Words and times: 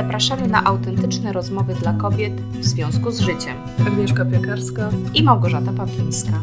Zapraszamy 0.00 0.48
na 0.48 0.64
autentyczne 0.64 1.32
rozmowy 1.32 1.74
dla 1.74 1.92
kobiet 1.92 2.32
w 2.40 2.64
związku 2.64 3.10
z 3.10 3.20
życiem. 3.20 3.56
Agnieszka 3.86 4.24
Piekarska 4.24 4.90
i 5.14 5.22
Małgorzata 5.22 5.72
Pawlińska. 5.72 6.40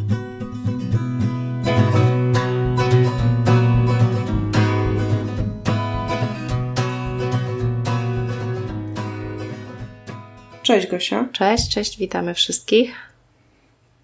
Cześć 10.64 10.88
Gosia. 10.88 11.28
Cześć, 11.32 11.70
cześć, 11.70 11.98
witamy 11.98 12.34
wszystkich. 12.34 12.96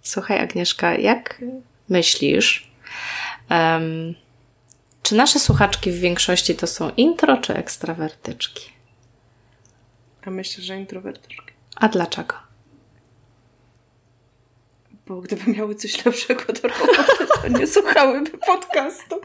Słuchaj 0.01 0.39
Agnieszka, 0.39 0.95
jak 0.95 1.41
myślisz, 1.89 2.71
um, 3.49 4.13
czy 5.03 5.15
nasze 5.15 5.39
słuchaczki 5.39 5.91
w 5.91 5.99
większości 5.99 6.55
to 6.55 6.67
są 6.67 6.91
intro 6.97 7.37
czy 7.37 7.55
ekstrawertyczki? 7.55 8.72
A 10.25 10.29
myślę, 10.29 10.63
że 10.63 10.77
introwertyczki. 10.77 11.53
A 11.75 11.87
dlaczego? 11.89 12.35
Bo 15.07 15.21
gdyby 15.21 15.51
miały 15.51 15.75
coś 15.75 16.05
lepszego 16.05 16.53
do 16.53 16.67
roboty, 16.67 17.27
to 17.41 17.47
nie 17.47 17.67
słuchałyby 17.67 18.37
podcastu. 18.37 19.21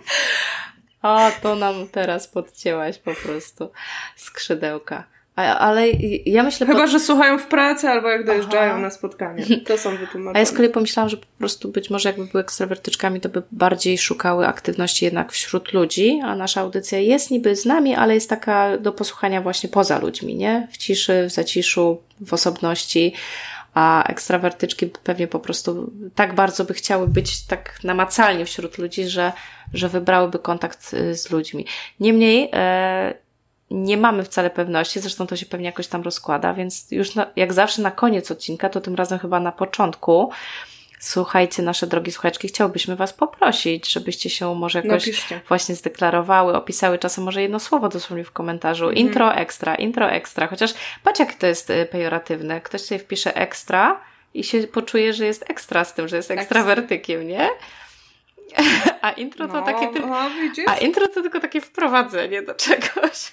O, 1.02 1.30
to 1.42 1.54
nam 1.54 1.88
teraz 1.88 2.28
podcięłaś 2.28 2.98
po 2.98 3.14
prostu 3.14 3.70
skrzydełka. 4.16 5.04
Ale 5.38 5.88
ja 6.26 6.42
myślę... 6.42 6.66
Chyba, 6.66 6.80
po... 6.80 6.86
że 6.86 7.00
słuchają 7.00 7.38
w 7.38 7.46
pracy 7.46 7.88
albo 7.88 8.08
jak 8.08 8.26
dojeżdżają 8.26 8.70
Aha. 8.70 8.80
na 8.80 8.90
spotkanie. 8.90 9.44
To 9.66 9.78
są 9.78 9.90
wytłumaczone. 9.90 10.36
A 10.36 10.38
ja 10.38 10.44
z 10.44 10.52
kolei 10.52 10.70
pomyślałam, 10.70 11.08
że 11.08 11.16
po 11.16 11.26
prostu 11.38 11.68
być 11.68 11.90
może 11.90 12.08
jakby 12.08 12.24
były 12.24 12.40
ekstrawertyczkami, 12.40 13.20
to 13.20 13.28
by 13.28 13.42
bardziej 13.52 13.98
szukały 13.98 14.46
aktywności 14.46 15.04
jednak 15.04 15.32
wśród 15.32 15.72
ludzi, 15.72 16.20
a 16.24 16.36
nasza 16.36 16.60
audycja 16.60 16.98
jest 16.98 17.30
niby 17.30 17.56
z 17.56 17.64
nami, 17.64 17.94
ale 17.94 18.14
jest 18.14 18.30
taka 18.30 18.78
do 18.78 18.92
posłuchania 18.92 19.40
właśnie 19.40 19.68
poza 19.68 19.98
ludźmi, 19.98 20.36
nie? 20.36 20.68
W 20.72 20.76
ciszy, 20.76 21.26
w 21.28 21.32
zaciszu, 21.32 22.02
w 22.20 22.32
osobności 22.32 23.12
a 23.74 24.04
ekstrawertyczki 24.04 24.90
pewnie 25.04 25.26
po 25.26 25.40
prostu 25.40 25.92
tak 26.14 26.34
bardzo 26.34 26.64
by 26.64 26.74
chciały 26.74 27.08
być 27.08 27.46
tak 27.46 27.84
namacalnie 27.84 28.44
wśród 28.44 28.78
ludzi, 28.78 29.08
że, 29.08 29.32
że 29.74 29.88
wybrałyby 29.88 30.38
kontakt 30.38 30.94
y, 30.94 31.14
z 31.14 31.30
ludźmi. 31.30 31.66
Niemniej, 32.00 32.50
e, 32.52 33.14
nie 33.70 33.96
mamy 33.96 34.24
wcale 34.24 34.50
pewności, 34.50 35.00
zresztą 35.00 35.26
to 35.26 35.36
się 35.36 35.46
pewnie 35.46 35.66
jakoś 35.66 35.86
tam 35.86 36.02
rozkłada, 36.02 36.54
więc 36.54 36.86
już 36.90 37.14
na, 37.14 37.26
jak 37.36 37.52
zawsze 37.52 37.82
na 37.82 37.90
koniec 37.90 38.30
odcinka, 38.30 38.68
to 38.68 38.80
tym 38.80 38.94
razem 38.94 39.18
chyba 39.18 39.40
na 39.40 39.52
początku, 39.52 40.30
słuchajcie, 40.98 41.62
nasze 41.62 41.86
drogie 41.86 42.12
słuchaczki, 42.12 42.48
chciałbyśmy 42.48 42.96
Was 42.96 43.12
poprosić, 43.12 43.92
żebyście 43.92 44.30
się 44.30 44.54
może 44.54 44.78
jakoś 44.78 45.06
Napiszcie. 45.06 45.40
właśnie 45.48 45.74
zdeklarowały, 45.74 46.56
opisały 46.56 46.98
czasem 46.98 47.24
może 47.24 47.42
jedno 47.42 47.60
słowo 47.60 47.88
dosłownie 47.88 48.24
w 48.24 48.32
komentarzu. 48.32 48.88
Mhm. 48.88 49.06
Intro 49.06 49.34
ekstra, 49.34 49.74
intro 49.74 50.10
ekstra, 50.10 50.46
chociaż 50.46 50.74
patrz 51.04 51.20
jak 51.20 51.34
to 51.34 51.46
jest 51.46 51.70
y, 51.70 51.86
pejoratywne. 51.90 52.60
Ktoś 52.60 52.80
sobie 52.80 52.98
wpisze 52.98 53.36
ekstra 53.36 54.00
i 54.34 54.44
się 54.44 54.62
poczuje, 54.62 55.12
że 55.12 55.26
jest 55.26 55.50
ekstra 55.50 55.84
z 55.84 55.94
tym, 55.94 56.08
że 56.08 56.16
jest 56.16 56.30
ekstrawertykiem, 56.30 57.28
nie? 57.28 57.48
A 59.02 59.10
intro 59.10 59.48
to 59.48 59.54
no, 59.54 59.62
takie 59.62 59.88
tylko, 59.88 60.18
a 60.66 60.76
intro 60.76 61.08
to 61.08 61.22
tylko 61.22 61.40
takie 61.40 61.60
wprowadzenie 61.60 62.42
do 62.42 62.54
czegoś. 62.54 63.32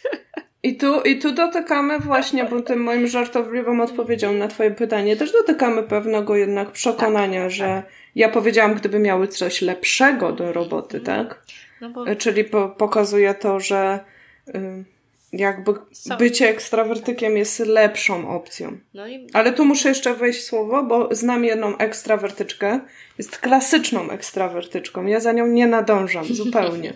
I 0.63 0.77
tu, 0.77 1.01
I 1.01 1.19
tu 1.19 1.31
dotykamy 1.31 1.99
właśnie, 1.99 2.43
bo 2.43 2.61
tym 2.61 2.83
moim 2.83 3.07
żartobliwą 3.07 3.81
odpowiedzią 3.81 4.33
na 4.33 4.47
twoje 4.47 4.71
pytanie, 4.71 5.15
też 5.15 5.31
dotykamy 5.31 5.83
pewnego 5.83 6.35
jednak 6.35 6.71
przekonania, 6.71 7.41
tak, 7.41 7.51
że 7.51 7.65
tak. 7.65 7.93
ja 8.15 8.29
powiedziałam, 8.29 8.73
gdyby 8.73 8.99
miały 8.99 9.27
coś 9.27 9.61
lepszego 9.61 10.31
do 10.31 10.53
roboty, 10.53 10.99
tak? 10.99 11.43
No 11.81 11.89
bo... 11.89 12.15
Czyli 12.15 12.43
po, 12.43 12.69
pokazuje 12.69 13.33
to, 13.33 13.59
że 13.59 13.99
y, 14.47 14.94
jakby 15.33 15.73
Są. 15.91 16.17
bycie 16.17 16.49
ekstrawertykiem 16.49 17.37
jest 17.37 17.59
lepszą 17.59 18.29
opcją. 18.29 18.77
No 18.93 19.07
i... 19.07 19.27
Ale 19.33 19.53
tu 19.53 19.65
muszę 19.65 19.89
jeszcze 19.89 20.13
wejść 20.13 20.43
słowo, 20.43 20.83
bo 20.83 21.15
znam 21.15 21.45
jedną 21.45 21.77
ekstrawertyczkę. 21.77 22.79
Jest 23.17 23.37
klasyczną 23.37 24.09
ekstrawertyczką. 24.09 25.05
Ja 25.05 25.19
za 25.19 25.31
nią 25.31 25.47
nie 25.47 25.67
nadążam 25.67 26.25
zupełnie. 26.43 26.93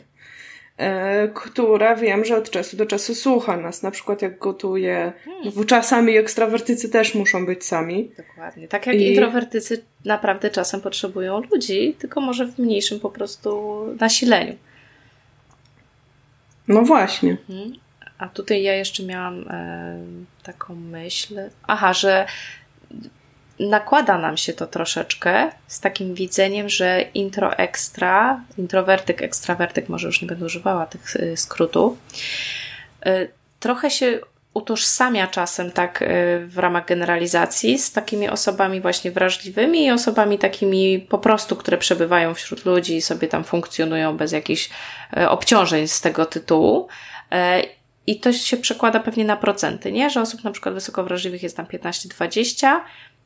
E, 0.78 1.28
która 1.28 1.96
wiem, 1.96 2.26
że 2.26 2.38
od 2.38 2.50
czasu 2.50 2.78
do 2.78 2.86
czasu 2.86 3.16
słucha 3.16 3.58
nas, 3.58 3.84
na 3.84 3.92
przykład 3.92 4.22
jak 4.22 4.38
gotuje, 4.38 5.14
hmm. 5.25 5.52
bo 5.56 5.66
czasami 5.66 6.18
ekstrawertycy 6.18 6.90
też 6.90 7.16
muszą 7.16 7.46
być 7.46 7.66
sami. 7.66 8.12
Dokładnie. 8.18 8.68
Tak 8.68 8.88
jak 8.88 8.96
I... 8.96 9.09
introwertycy 9.09 9.84
naprawdę 10.06 10.50
czasem 10.50 10.81
potrzebują 10.81 11.42
ludzi, 11.52 11.96
tylko 12.00 12.22
może 12.22 12.46
w 12.46 12.59
mniejszym 12.59 13.00
po 13.00 13.09
prostu 13.09 13.80
nasileniu. 14.00 14.56
No 16.68 16.81
właśnie. 16.81 17.38
Hmm. 17.48 17.74
A 18.19 18.30
tutaj 18.30 18.63
ja 18.63 18.74
jeszcze 18.74 19.03
miałam 19.03 19.46
e, 19.50 19.97
taką 20.44 20.75
myśl, 20.75 21.35
aha, 21.68 21.94
że 21.94 22.25
nakłada 23.59 24.18
nam 24.18 24.38
się 24.38 24.53
to 24.53 24.68
troszeczkę 24.68 25.52
z 25.68 25.80
takim 25.80 26.13
widzeniem, 26.13 26.69
że 26.69 27.02
intro 27.13 27.57
ekstra, 27.57 28.41
introwertyk, 28.57 29.22
ekstrawertyk, 29.22 29.90
może 29.90 30.07
już 30.07 30.22
nie 30.22 30.28
będę 30.28 30.46
używała 30.46 30.85
tych 30.85 31.16
e, 31.16 31.38
skrótów, 31.38 31.97
e, 33.06 33.28
trochę 33.59 33.91
się 33.91 34.19
utożsamia 34.53 35.28
czasem 35.28 35.72
tak 35.72 36.03
w 36.46 36.57
ramach 36.57 36.86
generalizacji 36.86 37.80
z 37.80 37.91
takimi 37.91 38.30
osobami 38.30 38.81
właśnie 38.81 39.12
wrażliwymi 39.12 39.86
i 39.86 39.91
osobami 39.91 40.40
takimi 40.40 41.00
po 41.00 41.18
prostu, 41.18 41.56
które 41.56 41.78
przebywają 41.78 42.34
wśród 42.34 42.66
ludzi 42.66 42.96
i 42.96 43.01
sobie 43.01 43.28
tam 43.28 43.44
funkcjonują 43.44 44.18
bez 44.18 44.31
jakichś 44.31 44.69
obciążeń 45.28 45.88
z 45.88 46.01
tego 46.01 46.25
tytułu. 46.25 46.88
I 48.09 48.20
to 48.20 48.34
się 48.34 48.58
przekłada 48.58 49.00
pewnie 49.00 49.25
na 49.25 49.38
procenty, 49.38 49.92
nie? 49.92 50.09
Że 50.09 50.22
osób 50.22 50.44
na 50.44 50.52
przykład 50.52 50.75
wysoko 50.75 51.03
wrażliwych 51.03 51.44
jest 51.44 51.58
tam 51.58 51.66
15-20 51.66 52.80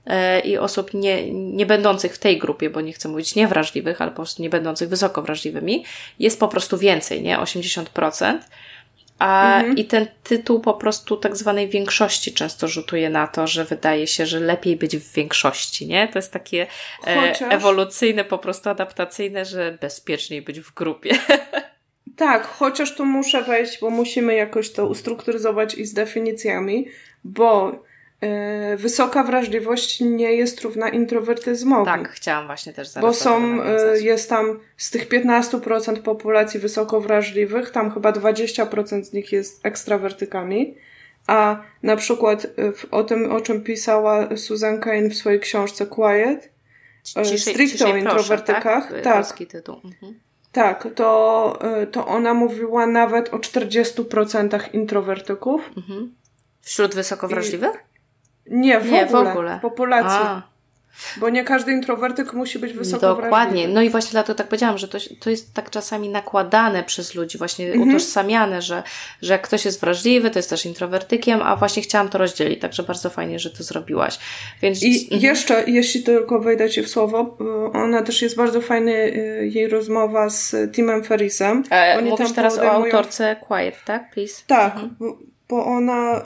e, 0.06 0.40
i 0.40 0.58
osób 0.58 0.94
nie, 0.94 1.34
nie 1.34 1.66
będących 1.66 2.16
w 2.16 2.18
tej 2.18 2.38
grupie, 2.38 2.70
bo 2.70 2.82
nie 2.82 2.94
chcę 2.94 3.10
mówić 3.10 3.36
niewrażliwych, 3.36 4.02
ale 4.02 4.12
po 4.12 4.16
prostu 4.16 4.42
nie 4.42 4.50
będących 4.50 4.90
wysoko 4.90 5.22
wrażliwymi, 5.22 5.86
jest 6.20 6.40
po 6.40 6.48
prostu 6.48 6.78
więcej, 6.78 7.22
nie? 7.22 7.38
80%. 7.38 8.38
A, 9.20 9.58
mhm. 9.58 9.78
I 9.78 9.86
ten 9.86 10.08
tytuł 10.24 10.60
po 10.60 10.74
prostu 10.74 11.18
tak 11.18 11.36
zwanej 11.36 11.70
większości 11.70 12.34
często 12.34 12.68
rzutuje 12.68 13.10
na 13.10 13.28
to, 13.28 13.48
że 13.48 13.66
wydaje 13.66 14.08
się, 14.08 14.26
że 14.26 14.40
lepiej 14.40 14.76
być 14.76 14.98
w 14.98 15.14
większości, 15.14 15.88
nie? 15.88 16.08
To 16.08 16.20
jest 16.20 16.34
takie 16.34 16.68
e, 17.08 17.50
ewolucyjne, 17.50 18.24
po 18.24 18.38
prostu 18.38 18.70
adaptacyjne, 18.70 19.46
że 19.46 19.78
bezpieczniej 19.82 20.42
być 20.42 20.60
w 20.60 20.74
grupie. 20.74 21.12
Tak, 22.16 22.48
chociaż 22.48 22.96
tu 22.96 23.06
muszę 23.06 23.44
wejść, 23.44 23.80
bo 23.82 23.90
musimy 23.90 24.36
jakoś 24.36 24.72
to 24.72 24.88
ustrukturyzować 24.88 25.76
i 25.76 25.86
z 25.86 25.94
definicjami, 25.94 26.88
bo 27.24 27.72
yy, 28.22 28.78
wysoka 28.78 29.24
wrażliwość 29.24 30.00
nie 30.00 30.34
jest 30.34 30.62
równa 30.62 30.90
introwertyzmowi. 30.90 31.86
Tak, 31.86 32.10
chciałam 32.10 32.46
właśnie 32.46 32.74
też 32.74 32.88
zaraz 32.88 33.10
Bo 33.10 33.14
są, 33.14 33.56
yy, 33.56 34.02
jest 34.02 34.30
tam 34.30 34.60
z 34.78 34.92
tych 34.92 35.10
15% 35.10 36.02
populacji 36.02 36.60
wysoko 36.60 37.02
wrażliwych, 37.02 37.72
tam 37.72 37.92
chyba 37.92 38.12
20% 38.12 39.04
z 39.04 39.14
nich 39.14 39.32
jest 39.32 39.66
ekstrawertykami. 39.66 40.78
A 41.28 41.62
na 41.84 41.96
przykład 41.96 42.44
yy, 42.58 42.74
o 42.92 43.04
tym, 43.04 43.32
o 43.32 43.42
czym 43.42 43.64
pisała 43.64 44.38
Susan 44.38 44.80
Cain 44.80 45.10
w 45.10 45.16
swojej 45.16 45.40
książce 45.40 45.86
Quiet, 45.86 46.50
ciszej, 47.04 47.40
stricte 47.40 47.78
ciszej 47.78 47.92
o 47.92 47.98
introwertykach. 47.98 48.88
Proszę, 48.88 49.04
tak? 49.04 49.28
tak. 49.28 49.48
tytuł. 49.48 49.76
Mhm. 49.84 50.23
Tak, 50.54 50.88
to, 50.96 51.60
y, 51.82 51.88
to 51.88 52.08
ona 52.08 52.34
mówiła 52.34 52.88
nawet 52.88 53.34
o 53.34 53.38
40% 53.38 54.74
introwertyków. 54.74 55.72
Mhm. 55.78 56.16
Wśród 56.62 56.96
wysoko 56.96 57.28
wrażliwych? 57.28 57.76
I... 58.46 58.56
Nie, 58.56 58.80
w, 58.80 58.92
nie 58.92 59.06
ogóle, 59.06 59.24
w 59.24 59.28
ogóle. 59.28 59.60
Populacji. 59.62 60.20
A. 60.28 60.53
Bo 61.18 61.30
nie 61.30 61.44
każdy 61.44 61.72
introwertyk 61.72 62.34
musi 62.34 62.60
być 62.60 62.74
wysoko 62.74 63.16
Dokładnie. 63.16 63.68
No 63.68 63.82
i 63.82 63.90
właśnie 63.90 64.12
dlatego 64.12 64.36
tak 64.36 64.48
powiedziałam, 64.48 64.78
że 64.78 64.88
to, 64.88 64.98
to 65.20 65.30
jest 65.30 65.54
tak 65.54 65.70
czasami 65.70 66.10
nakładane 66.10 66.84
przez 66.84 67.16
ludzi, 67.16 67.38
właśnie 67.38 67.72
mhm. 67.72 67.90
utożsamiane, 67.90 68.62
że, 68.62 68.84
że 69.22 69.34
jak 69.34 69.42
ktoś 69.42 69.66
jest 69.66 69.82
wrażliwy, 69.82 70.32
to 70.32 70.40
jest 70.40 70.50
też 70.50 70.66
introwertykiem, 70.66 71.42
a 71.42 71.56
właśnie 71.56 71.84
chciałam 71.84 72.10
to 72.10 72.18
rozdzielić, 72.18 72.62
także 72.62 72.84
bardzo 72.84 73.10
fajnie, 73.10 73.40
że 73.40 73.50
to 73.50 73.64
zrobiłaś. 73.64 74.20
Więc... 74.62 74.84
I 74.84 75.04
mhm. 75.04 75.22
jeszcze, 75.22 75.64
jeśli 75.68 76.04
tylko 76.04 76.40
wejdę 76.40 76.70
Ci 76.70 76.82
w 76.82 76.90
słowo, 76.90 77.38
ona 77.74 78.02
też 78.02 78.22
jest 78.22 78.36
bardzo 78.36 78.62
fajny 78.62 78.92
y, 78.92 79.50
jej 79.54 79.68
rozmowa 79.68 80.30
z 80.30 80.56
Timem 80.76 81.04
Ferrisem. 81.04 81.64
E, 81.72 81.96
Oni 81.98 82.10
mówisz 82.10 82.32
teraz 82.32 82.58
o 82.58 82.72
autorce 82.72 83.36
Quiet, 83.48 83.76
tak? 83.86 84.12
Please. 84.12 84.44
Tak. 84.48 84.76
Mhm 84.76 85.33
bo 85.50 85.66
ona 85.66 86.24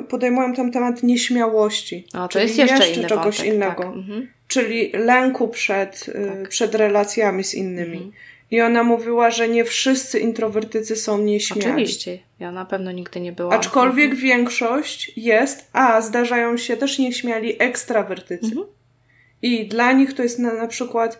y, 0.00 0.02
podejmują 0.02 0.54
tam 0.54 0.72
temat 0.72 1.02
nieśmiałości. 1.02 2.06
O, 2.14 2.28
to 2.28 2.38
jest 2.38 2.58
jeszcze, 2.58 2.88
jeszcze 2.88 3.08
czegoś 3.08 3.36
wątek, 3.36 3.54
innego. 3.54 3.82
Tak. 3.82 3.94
Mhm. 3.94 4.28
Czyli 4.48 4.90
lęku 4.92 5.48
przed, 5.48 6.08
y, 6.08 6.12
tak. 6.12 6.48
przed 6.48 6.74
relacjami 6.74 7.44
z 7.44 7.54
innymi. 7.54 7.96
Mhm. 7.96 8.12
I 8.50 8.60
ona 8.60 8.82
mówiła, 8.82 9.30
że 9.30 9.48
nie 9.48 9.64
wszyscy 9.64 10.18
introwertycy 10.18 10.96
są 10.96 11.18
nieśmiali. 11.18 11.70
Oczywiście, 11.70 12.18
ja 12.40 12.52
na 12.52 12.64
pewno 12.64 12.92
nigdy 12.92 13.20
nie 13.20 13.32
byłam. 13.32 13.52
Aczkolwiek 13.52 14.10
mhm. 14.10 14.22
większość 14.22 15.12
jest, 15.16 15.70
a 15.72 16.00
zdarzają 16.00 16.56
się 16.56 16.76
też 16.76 16.98
nieśmiali 16.98 17.62
ekstrawertycy. 17.62 18.46
Mhm. 18.46 18.66
I 19.42 19.68
dla 19.68 19.92
nich 19.92 20.14
to 20.14 20.22
jest 20.22 20.38
na, 20.38 20.54
na 20.54 20.66
przykład 20.66 21.18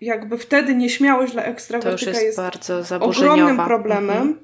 jakby 0.00 0.38
wtedy 0.38 0.74
nieśmiałość 0.74 1.32
dla 1.32 1.42
ekstrawertyka 1.42 2.10
jest, 2.10 2.22
jest, 2.22 2.38
bardzo 2.38 2.82
ogromnym 3.00 3.56
problemem. 3.56 4.38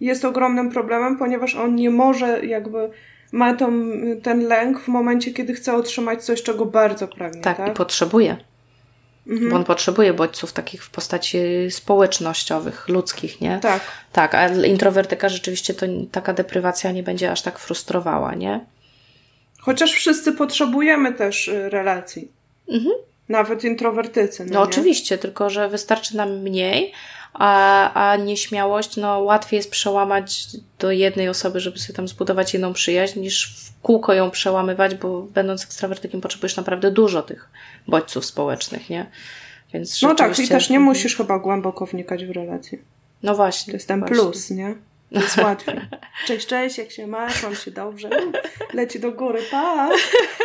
Jest 0.00 0.24
ogromnym 0.24 0.70
problemem, 0.70 1.18
ponieważ 1.18 1.54
on 1.54 1.74
nie 1.74 1.90
może 1.90 2.46
jakby 2.46 2.90
ma 3.32 3.54
tą, 3.54 3.90
ten 4.22 4.48
lęk 4.48 4.80
w 4.80 4.88
momencie, 4.88 5.32
kiedy 5.32 5.54
chce 5.54 5.74
otrzymać 5.74 6.24
coś, 6.24 6.42
czego 6.42 6.66
bardzo 6.66 7.08
pragnie. 7.08 7.40
Tak, 7.40 7.56
tak? 7.56 7.68
i 7.68 7.70
potrzebuje. 7.70 8.36
Mhm. 9.26 9.50
Bo 9.50 9.56
on 9.56 9.64
potrzebuje 9.64 10.12
bodźców 10.12 10.52
takich 10.52 10.84
w 10.84 10.90
postaci 10.90 11.38
społecznościowych, 11.70 12.88
ludzkich, 12.88 13.40
nie? 13.40 13.58
Tak. 13.62 13.82
Tak, 14.12 14.34
a 14.34 14.48
introwertyka 14.48 15.28
rzeczywiście 15.28 15.74
to 15.74 15.86
taka 16.12 16.32
deprywacja 16.32 16.92
nie 16.92 17.02
będzie 17.02 17.32
aż 17.32 17.42
tak 17.42 17.58
frustrowała, 17.58 18.34
nie? 18.34 18.64
Chociaż 19.60 19.92
wszyscy 19.92 20.32
potrzebujemy 20.32 21.12
też 21.12 21.48
y, 21.48 21.70
relacji. 21.70 22.28
Mhm. 22.68 22.94
Nawet 23.28 23.64
introwertycy. 23.64 24.44
No, 24.44 24.54
no 24.54 24.62
oczywiście, 24.62 25.18
tylko 25.18 25.50
że 25.50 25.68
wystarczy 25.68 26.16
nam 26.16 26.38
mniej, 26.38 26.92
a, 27.38 28.10
a 28.10 28.16
nieśmiałość, 28.16 28.96
no 28.96 29.20
łatwiej 29.20 29.56
jest 29.56 29.70
przełamać 29.70 30.46
do 30.78 30.90
jednej 30.90 31.28
osoby, 31.28 31.60
żeby 31.60 31.78
sobie 31.78 31.96
tam 31.96 32.08
zbudować 32.08 32.52
jedną 32.54 32.72
przyjaźń, 32.72 33.20
niż 33.20 33.56
w 33.56 33.82
kółko 33.82 34.14
ją 34.14 34.30
przełamywać, 34.30 34.94
bo 34.94 35.22
będąc 35.22 35.64
ekstrawertykiem 35.64 36.20
potrzebujesz 36.20 36.56
naprawdę 36.56 36.90
dużo 36.90 37.22
tych 37.22 37.48
bodźców 37.88 38.24
społecznych, 38.24 38.90
nie? 38.90 39.06
Więc 39.74 40.02
no 40.02 40.14
tak, 40.14 40.38
i 40.38 40.48
też 40.48 40.70
nie 40.70 40.80
musisz 40.80 41.16
chyba 41.16 41.38
głęboko 41.38 41.86
wnikać 41.86 42.24
w 42.24 42.30
relacje. 42.30 42.78
No 43.22 43.34
właśnie. 43.34 43.70
To 43.70 43.76
jest 43.76 43.88
ten 43.88 44.00
właśnie. 44.00 44.16
plus, 44.16 44.50
nie? 44.50 44.74
Jest 45.10 45.36
łatwiej. 45.36 45.80
Cześć, 46.26 46.46
cześć, 46.46 46.78
jak 46.78 46.90
się 46.90 47.06
masz, 47.06 47.42
mam 47.42 47.54
się 47.54 47.70
dobrze. 47.70 48.10
Leci 48.72 49.00
do 49.00 49.12
góry, 49.12 49.42
pa! 49.50 49.90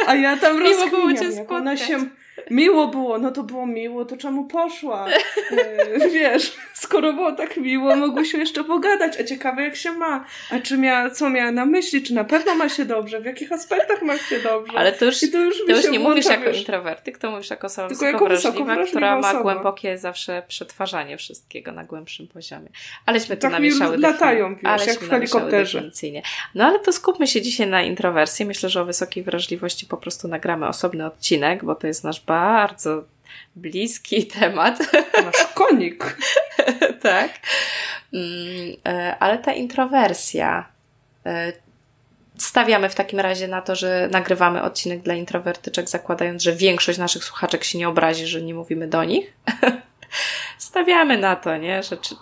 A 0.08 0.16
ja 0.16 0.38
tam 0.38 0.60
rozkminiam, 0.60 1.32
jak 1.32 1.52
ona 1.52 1.78
się 1.78 2.06
miło 2.50 2.88
było, 2.88 3.18
no 3.18 3.32
to 3.32 3.44
było 3.44 3.66
miło, 3.66 4.06
to 4.06 4.18
czemu 4.18 4.46
poszła? 4.46 5.08
E, 5.52 6.10
wiesz, 6.10 6.54
skoro 6.74 7.14
było 7.14 7.32
tak 7.32 7.58
miło, 7.58 7.96
mogło 7.96 8.26
się 8.26 8.38
jeszcze 8.38 8.64
pogadać, 8.64 9.20
a 9.20 9.24
ciekawe 9.24 9.64
jak 9.64 9.76
się 9.76 9.92
ma. 9.92 10.26
A 10.52 10.60
czy 10.60 10.78
miała, 10.78 11.10
co 11.10 11.30
miała 11.30 11.52
na 11.52 11.66
myśli, 11.66 12.04
czy 12.04 12.14
na 12.14 12.24
pewno 12.24 12.56
ma 12.56 12.70
się 12.70 12.86
dobrze, 12.86 13.22
w 13.22 13.26
jakich 13.26 13.52
aspektach 13.52 14.02
ma 14.02 14.18
się 14.18 14.40
dobrze. 14.40 14.78
Ale 14.78 14.92
to 14.92 15.06
już, 15.06 15.20
to 15.32 15.38
już, 15.38 15.66
to 15.66 15.72
już 15.72 15.92
nie 15.92 16.00
mówisz 16.00 16.26
jako 16.26 16.44
wiesz, 16.44 16.60
introwertyk, 16.60 17.18
to 17.18 17.32
mówisz 17.32 17.50
jako 17.50 17.68
osoba 17.68 17.88
Tylko 17.88 18.06
jako 18.06 18.26
wrażliwa, 18.26 18.86
która 18.86 19.20
ma 19.20 19.30
osoba. 19.30 19.42
głębokie 19.42 19.98
zawsze 19.98 20.44
przetwarzanie 20.48 21.18
wszystkiego 21.18 21.72
na 21.72 21.84
głębszym 21.84 22.28
poziomie. 22.28 22.70
Aleśmy 23.06 23.36
tu 23.36 23.42
tak 23.42 23.52
namieszały 23.52 23.98
latają, 23.98 24.56
wiesz, 24.56 24.88
jak 24.88 25.00
w 25.00 25.10
helikopterze. 25.10 25.92
No 26.56 26.66
ale 26.66 26.80
to 26.80 26.94
skupmy 26.94 27.28
się 27.28 27.42
dzisiaj 27.42 27.68
na 27.68 27.82
introwersji. 27.82 28.46
Myślę, 28.46 28.70
że 28.70 28.82
o 28.82 28.86
wysokiej 28.86 29.24
wrażliwości 29.24 29.86
po 29.86 29.98
prostu 29.98 30.28
nagramy 30.28 30.68
osobny 30.68 31.06
odcinek, 31.06 31.66
bo 31.66 31.76
to 31.76 31.88
jest 31.88 32.04
nasz 32.04 32.20
bardzo 32.32 33.04
bliski 33.56 34.28
temat. 34.40 34.80
Nasz 35.26 35.48
konik. 35.54 36.18
tak. 37.10 37.30
Mm, 38.14 38.76
e, 38.88 39.16
ale 39.20 39.38
ta 39.38 39.54
introwersja. 39.54 40.70
E, 41.26 41.54
stawiamy 42.38 42.90
w 42.90 42.96
takim 42.96 43.20
razie 43.20 43.48
na 43.48 43.62
to, 43.62 43.76
że 43.76 44.10
nagrywamy 44.12 44.62
odcinek 44.62 45.02
dla 45.02 45.14
introwertyczek, 45.14 45.90
zakładając, 45.90 46.44
że 46.44 46.56
większość 46.56 47.00
naszych 47.00 47.24
słuchaczek 47.24 47.64
się 47.64 47.78
nie 47.78 47.90
obrazi, 47.90 48.28
że 48.28 48.42
nie 48.42 48.54
mówimy 48.54 48.88
do 48.88 49.04
nich. 49.04 49.34
Stawiamy 50.58 51.18
na 51.18 51.36
to, 51.36 51.58
nie? 51.58 51.84
Że 51.84 51.98
czy... 51.98 52.16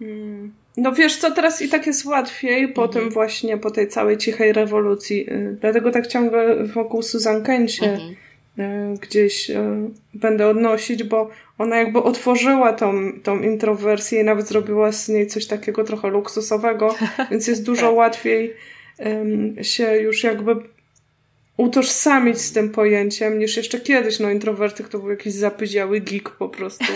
Mm. 0.00 0.54
No 0.76 0.92
wiesz 0.92 1.16
co, 1.16 1.30
teraz 1.30 1.62
i 1.62 1.68
tak 1.68 1.86
jest 1.86 2.04
łatwiej 2.04 2.72
po 2.72 2.84
mhm. 2.84 3.04
tym 3.04 3.12
właśnie, 3.12 3.58
po 3.58 3.70
tej 3.70 3.88
całej 3.88 4.18
cichej 4.18 4.52
rewolucji. 4.52 5.30
Y, 5.30 5.56
dlatego 5.60 5.90
tak 5.90 6.06
ciągle 6.06 6.64
wokół 6.64 7.02
Susan 7.02 7.42
Kęcie 7.42 7.92
mhm. 7.92 8.16
Y, 8.58 8.98
gdzieś 9.00 9.50
y, 9.50 9.64
będę 10.14 10.48
odnosić, 10.48 11.02
bo 11.02 11.30
ona 11.58 11.76
jakby 11.76 12.02
otworzyła 12.02 12.72
tą, 12.72 13.12
tą 13.22 13.42
introwersję 13.42 14.20
i 14.20 14.24
nawet 14.24 14.48
zrobiła 14.48 14.92
z 14.92 15.08
niej 15.08 15.26
coś 15.26 15.46
takiego 15.46 15.84
trochę 15.84 16.08
luksusowego, 16.08 16.94
więc 17.30 17.46
jest 17.46 17.64
dużo 17.64 17.86
tak. 17.86 17.96
łatwiej 17.96 18.54
um, 18.98 19.64
się 19.64 19.96
już 19.96 20.24
jakby 20.24 20.56
utożsamić 21.56 22.38
z 22.38 22.52
tym 22.52 22.70
pojęciem 22.70 23.38
niż 23.38 23.56
jeszcze 23.56 23.80
kiedyś. 23.80 24.20
No 24.20 24.30
introwertyk 24.30 24.88
to 24.88 24.98
był 24.98 25.10
jakiś 25.10 25.32
zapydziały 25.32 26.00
geek 26.00 26.30
po 26.30 26.48
prostu. 26.48 26.84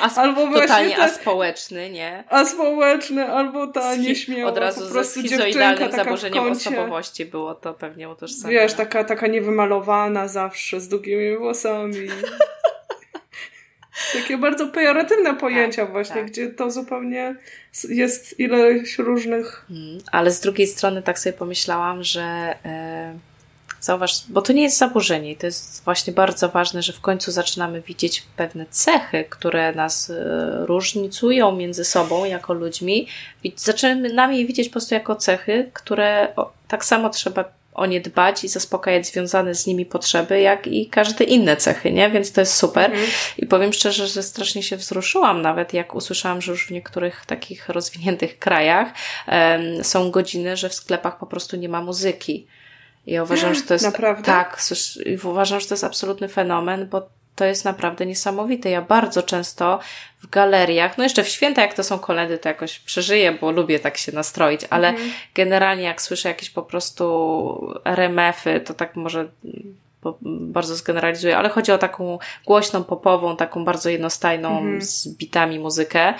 As, 0.00 0.18
albo 0.18 0.52
totalnie 0.52 0.96
te, 0.96 1.02
aspołeczny, 1.02 1.90
nie? 1.90 2.24
Aspołeczny, 2.28 3.26
albo 3.26 3.66
ta 3.66 3.96
nieśmiała. 3.96 4.50
Od 4.50 4.58
razu 4.58 4.84
po 4.84 4.90
prostu 4.90 5.20
ze 5.22 5.28
schizoidalnym 5.28 5.92
zaburzeniem 5.92 6.52
osobowości 6.52 7.24
było 7.24 7.54
to 7.54 7.74
pewnie 7.74 8.08
utożsamione. 8.08 8.60
Wiesz, 8.60 8.74
taka, 8.74 9.04
taka 9.04 9.26
niewymalowana 9.26 10.28
zawsze, 10.28 10.80
z 10.80 10.88
długimi 10.88 11.36
włosami. 11.36 12.08
Takie 14.12 14.38
bardzo 14.38 14.66
pejoratywne 14.66 15.34
pojęcia 15.34 15.82
tak, 15.82 15.92
właśnie, 15.92 16.14
tak. 16.14 16.26
gdzie 16.26 16.50
to 16.50 16.70
zupełnie 16.70 17.34
jest 17.88 18.40
ileś 18.40 18.98
różnych... 18.98 19.64
Hmm, 19.68 19.98
ale 20.12 20.30
z 20.30 20.40
drugiej 20.40 20.66
strony 20.66 21.02
tak 21.02 21.18
sobie 21.18 21.32
pomyślałam, 21.32 22.02
że... 22.02 22.54
Yy 22.64 23.27
Zauważ, 23.80 24.22
bo 24.28 24.42
to 24.42 24.52
nie 24.52 24.62
jest 24.62 24.78
zaburzenie, 24.78 25.36
to 25.36 25.46
jest 25.46 25.84
właśnie 25.84 26.12
bardzo 26.12 26.48
ważne, 26.48 26.82
że 26.82 26.92
w 26.92 27.00
końcu 27.00 27.32
zaczynamy 27.32 27.80
widzieć 27.80 28.22
pewne 28.36 28.66
cechy, 28.70 29.24
które 29.30 29.72
nas 29.72 30.10
e, 30.10 30.66
różnicują 30.66 31.52
między 31.52 31.84
sobą 31.84 32.24
jako 32.24 32.52
ludźmi. 32.52 33.06
Zaczynamy 33.56 34.38
je 34.38 34.46
widzieć 34.46 34.68
po 34.68 34.72
prostu 34.72 34.94
jako 34.94 35.16
cechy, 35.16 35.70
które 35.74 36.28
tak 36.68 36.84
samo 36.84 37.10
trzeba 37.10 37.44
o 37.78 37.86
nie 37.86 38.00
dbać 38.00 38.44
i 38.44 38.48
zaspokajać 38.48 39.06
związane 39.06 39.54
z 39.54 39.66
nimi 39.66 39.86
potrzeby, 39.86 40.40
jak 40.40 40.66
i 40.66 40.86
każde 40.86 41.24
inne 41.24 41.56
cechy, 41.56 41.92
nie? 41.92 42.10
Więc 42.10 42.32
to 42.32 42.40
jest 42.40 42.54
super. 42.54 42.90
Mhm. 42.90 43.10
I 43.38 43.46
powiem 43.46 43.72
szczerze, 43.72 44.06
że 44.06 44.22
strasznie 44.22 44.62
się 44.62 44.76
wzruszyłam 44.76 45.42
nawet, 45.42 45.74
jak 45.74 45.94
usłyszałam, 45.94 46.42
że 46.42 46.52
już 46.52 46.66
w 46.66 46.70
niektórych 46.70 47.26
takich 47.26 47.68
rozwiniętych 47.68 48.38
krajach 48.38 48.88
um, 49.28 49.84
są 49.84 50.10
godziny, 50.10 50.56
że 50.56 50.68
w 50.68 50.74
sklepach 50.74 51.18
po 51.18 51.26
prostu 51.26 51.56
nie 51.56 51.68
ma 51.68 51.82
muzyki. 51.82 52.46
Ja 53.06 53.22
uważam, 53.22 53.54
że 53.54 53.62
to 53.62 53.74
jest. 53.74 53.84
Naprawdę? 53.84 54.22
Tak, 54.22 54.60
uważam, 55.24 55.60
że 55.60 55.66
to 55.66 55.74
jest 55.74 55.84
absolutny 55.84 56.28
fenomen, 56.28 56.88
bo 56.88 57.08
to 57.38 57.44
jest 57.44 57.64
naprawdę 57.64 58.06
niesamowite. 58.06 58.70
Ja 58.70 58.82
bardzo 58.82 59.22
często 59.22 59.80
w 60.22 60.30
galeriach, 60.30 60.98
no 60.98 61.04
jeszcze 61.04 61.24
w 61.24 61.28
święta, 61.28 61.62
jak 61.62 61.74
to 61.74 61.84
są 61.84 61.98
kolendy, 61.98 62.38
to 62.38 62.48
jakoś 62.48 62.78
przeżyję, 62.78 63.32
bo 63.32 63.50
lubię 63.50 63.78
tak 63.78 63.96
się 63.96 64.12
nastroić, 64.12 64.60
ale 64.70 64.88
mhm. 64.88 65.10
generalnie 65.34 65.82
jak 65.82 66.02
słyszę 66.02 66.28
jakieś 66.28 66.50
po 66.50 66.62
prostu 66.62 67.74
RMF-y, 67.84 68.60
to 68.60 68.74
tak 68.74 68.96
może 68.96 69.28
bardzo 70.24 70.76
zgeneralizuję, 70.76 71.38
ale 71.38 71.48
chodzi 71.48 71.72
o 71.72 71.78
taką 71.78 72.18
głośną, 72.46 72.84
popową, 72.84 73.36
taką 73.36 73.64
bardzo 73.64 73.90
jednostajną, 73.90 74.58
mhm. 74.58 74.82
z 74.82 75.08
bitami 75.08 75.58
muzykę, 75.58 76.14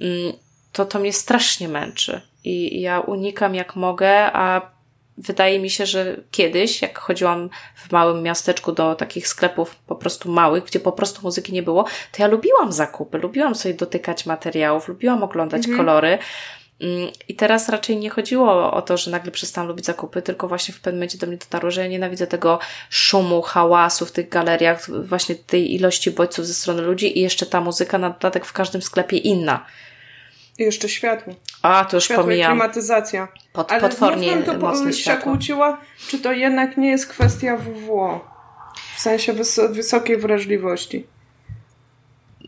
mm, 0.00 0.32
to 0.72 0.84
to 0.84 0.98
mnie 0.98 1.12
strasznie 1.12 1.68
męczy. 1.68 2.20
I 2.44 2.80
ja 2.80 3.00
unikam 3.00 3.54
jak 3.54 3.76
mogę, 3.76 4.32
a 4.32 4.70
wydaje 5.18 5.60
mi 5.60 5.70
się, 5.70 5.86
że 5.86 6.16
kiedyś, 6.30 6.82
jak 6.82 6.98
chodziłam 6.98 7.50
w 7.74 7.92
małym 7.92 8.22
miasteczku 8.22 8.72
do 8.72 8.94
takich 8.94 9.28
sklepów 9.28 9.76
po 9.76 9.96
prostu 9.96 10.30
małych, 10.30 10.64
gdzie 10.64 10.80
po 10.80 10.92
prostu 10.92 11.22
muzyki 11.22 11.52
nie 11.52 11.62
było, 11.62 11.84
to 12.12 12.22
ja 12.22 12.26
lubiłam 12.26 12.72
zakupy, 12.72 13.18
lubiłam 13.18 13.54
sobie 13.54 13.74
dotykać 13.74 14.26
materiałów, 14.26 14.88
lubiłam 14.88 15.22
oglądać 15.22 15.58
mhm. 15.58 15.76
kolory. 15.76 16.18
Mm, 16.80 17.08
I 17.28 17.34
teraz 17.34 17.68
raczej 17.68 17.96
nie 17.96 18.10
chodziło 18.10 18.72
o 18.72 18.82
to, 18.82 18.96
że 18.96 19.10
nagle 19.10 19.32
przestałam 19.32 19.68
lubić 19.68 19.86
zakupy, 19.86 20.22
tylko 20.22 20.48
właśnie 20.48 20.74
w 20.74 20.80
pewnym 20.80 20.98
momencie 20.98 21.18
do 21.18 21.26
mnie 21.26 21.36
dotarło, 21.36 21.70
że 21.70 21.80
ja 21.80 21.86
nienawidzę 21.86 22.26
tego 22.26 22.58
szumu, 22.90 23.42
hałasu 23.42 24.06
w 24.06 24.12
tych 24.12 24.28
galeriach, 24.28 25.04
właśnie 25.06 25.34
tej 25.34 25.74
ilości 25.74 26.10
bodźców 26.10 26.46
ze 26.46 26.54
strony 26.54 26.82
ludzi 26.82 27.18
i 27.18 27.22
jeszcze 27.22 27.46
ta 27.46 27.60
muzyka 27.60 27.98
na 27.98 28.10
dodatek 28.10 28.46
w 28.46 28.52
każdym 28.52 28.82
sklepie 28.82 29.16
inna. 29.16 29.66
Jeszcze 30.58 30.88
światło. 30.88 31.34
A, 31.62 31.84
to 31.84 31.96
już 31.96 32.04
światło 32.04 32.24
pomijam. 32.24 32.52
I 32.52 32.58
klimatyzacja. 32.58 33.28
Pod, 33.52 33.72
Ale 33.72 33.80
potwornie 33.80 34.42
to 34.42 34.58
mocne 34.58 34.92
się 34.92 35.16
kłóciła, 35.16 35.80
czy 36.08 36.18
to 36.18 36.32
jednak 36.32 36.76
nie 36.76 36.90
jest 36.90 37.06
kwestia 37.06 37.56
WWO? 37.56 38.28
W 38.96 39.00
sensie 39.00 39.32
wys 39.32 39.60
wysokiej 39.70 40.16
wrażliwości. 40.16 41.06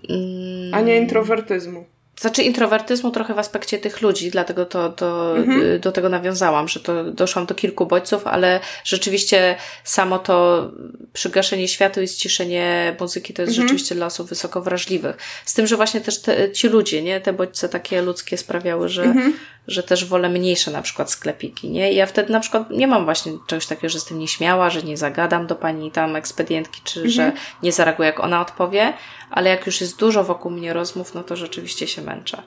Mm. 0.09 0.75
A 0.75 0.81
nie 0.81 0.97
introwertyzmu. 0.97 1.85
Znaczy 2.21 2.43
introwertyzmu 2.43 3.11
trochę 3.11 3.35
w 3.35 3.39
aspekcie 3.39 3.79
tych 3.79 4.01
ludzi, 4.01 4.31
dlatego 4.31 4.67
to, 4.67 4.89
to 4.89 5.37
mhm. 5.37 5.63
Y, 5.63 5.79
do 5.79 5.93
tego 5.93 6.09
nawiązałam, 6.09 6.69
że 6.69 6.81
to 6.81 7.05
doszłam 7.05 7.47
do 7.47 7.55
kilku 7.55 7.87
bodźców, 7.87 8.27
ale 8.27 8.61
rzeczywiście 8.85 9.57
samo 9.85 10.19
to 10.19 10.71
przygaszenie 11.13 11.69
światła 11.69 12.03
i 12.03 12.09
ściszenie 12.09 12.97
muzyki 13.01 13.35
to 13.35 13.43
jest 13.43 13.53
mhm. 13.53 13.69
rzeczywiście 13.69 13.95
dla 13.95 14.07
osób 14.07 14.29
wysoko 14.29 14.63
wrażliwych. 14.63 15.17
Z 15.45 15.55
tym, 15.55 15.67
że 15.67 15.77
właśnie 15.77 16.01
też 16.01 16.23
te, 16.23 16.53
ci 16.53 16.69
ludzie, 16.69 17.03
nie, 17.03 17.21
te 17.21 17.33
bodźce 17.33 17.69
takie 17.69 18.03
ludzkie 18.03 18.37
sprawiały, 18.37 18.89
że, 18.89 19.03
mhm. 19.03 19.33
Że 19.67 19.83
też 19.83 20.05
wolę 20.05 20.29
mniejsze 20.29 20.71
na 20.71 20.83
przykład 20.83 21.11
sklepiki, 21.11 21.71
nie? 21.71 21.93
I 21.93 21.97
ja 21.97 22.07
wtedy 22.07 22.33
na 22.33 22.41
przykład 22.41 22.71
nie 22.71 22.87
mam 22.87 23.05
właśnie 23.05 23.33
czegoś 23.47 23.67
takiego, 23.67 23.89
że 23.89 23.97
jestem 23.97 24.19
nieśmiała, 24.19 24.71
że 24.71 24.83
nie 24.83 24.97
zagadam 24.97 25.47
do 25.47 25.57
pani 25.57 25.91
tam 25.91 26.17
ekspedientki, 26.17 26.81
czy 26.85 27.11
że 27.11 27.25
mhm. 27.25 27.43
nie 27.63 27.73
zareaguję 27.73 28.07
jak 28.07 28.21
ona 28.21 28.41
odpowie, 28.41 28.93
ale 29.31 29.51
jak 29.51 29.67
już 29.67 29.81
jest 29.81 29.99
dużo 29.99 30.25
wokół 30.25 30.51
mnie 30.51 30.73
rozmów, 30.73 31.15
no 31.15 31.23
to 31.23 31.37
rzeczywiście 31.37 31.87
się 31.87 32.03
męczę. 32.03 32.43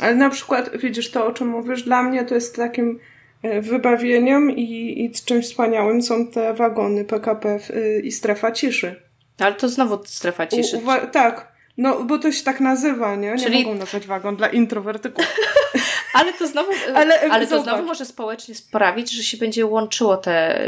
Ale 0.00 0.14
na 0.14 0.30
przykład, 0.30 0.76
widzisz, 0.76 1.10
to 1.10 1.26
o 1.26 1.32
czym 1.32 1.48
mówisz, 1.48 1.82
dla 1.82 2.02
mnie 2.02 2.24
to 2.24 2.34
jest 2.34 2.56
takim 2.56 3.00
e, 3.42 3.62
wybawieniem 3.62 4.50
i, 4.50 5.04
i 5.04 5.12
czymś 5.24 5.46
wspaniałym 5.46 6.02
są 6.02 6.26
te 6.26 6.54
wagony 6.54 7.04
PKP 7.04 7.58
y, 7.70 8.00
i 8.04 8.12
strefa 8.12 8.52
ciszy. 8.52 9.02
Ale 9.38 9.54
to 9.54 9.68
znowu 9.68 9.98
strefa 10.04 10.46
ciszy. 10.46 10.76
U, 10.76 11.06
tak. 11.12 11.49
No, 11.80 12.04
bo 12.04 12.18
to 12.18 12.32
się 12.32 12.44
tak 12.44 12.60
nazywa, 12.60 13.16
nie? 13.16 13.30
Nie 13.30 13.38
Czyli... 13.38 13.64
mogą 13.64 13.78
nazwać 13.78 14.06
wagon 14.06 14.36
dla 14.36 14.48
introwertyków. 14.48 15.26
ale 16.18 16.32
to 16.32 16.46
znowu, 16.46 16.72
ale, 16.94 17.20
ale 17.20 17.46
to 17.46 17.62
znowu 17.62 17.82
może 17.84 18.04
społecznie 18.04 18.54
sprawić, 18.54 19.10
że 19.10 19.22
się 19.22 19.36
będzie 19.36 19.66
łączyło 19.66 20.16
te 20.16 20.60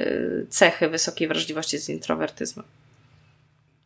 cechy 0.49 0.88
wysokiej 0.88 1.28
wrażliwości 1.28 1.78
z 1.78 1.88
introwertyzmem. 1.88 2.66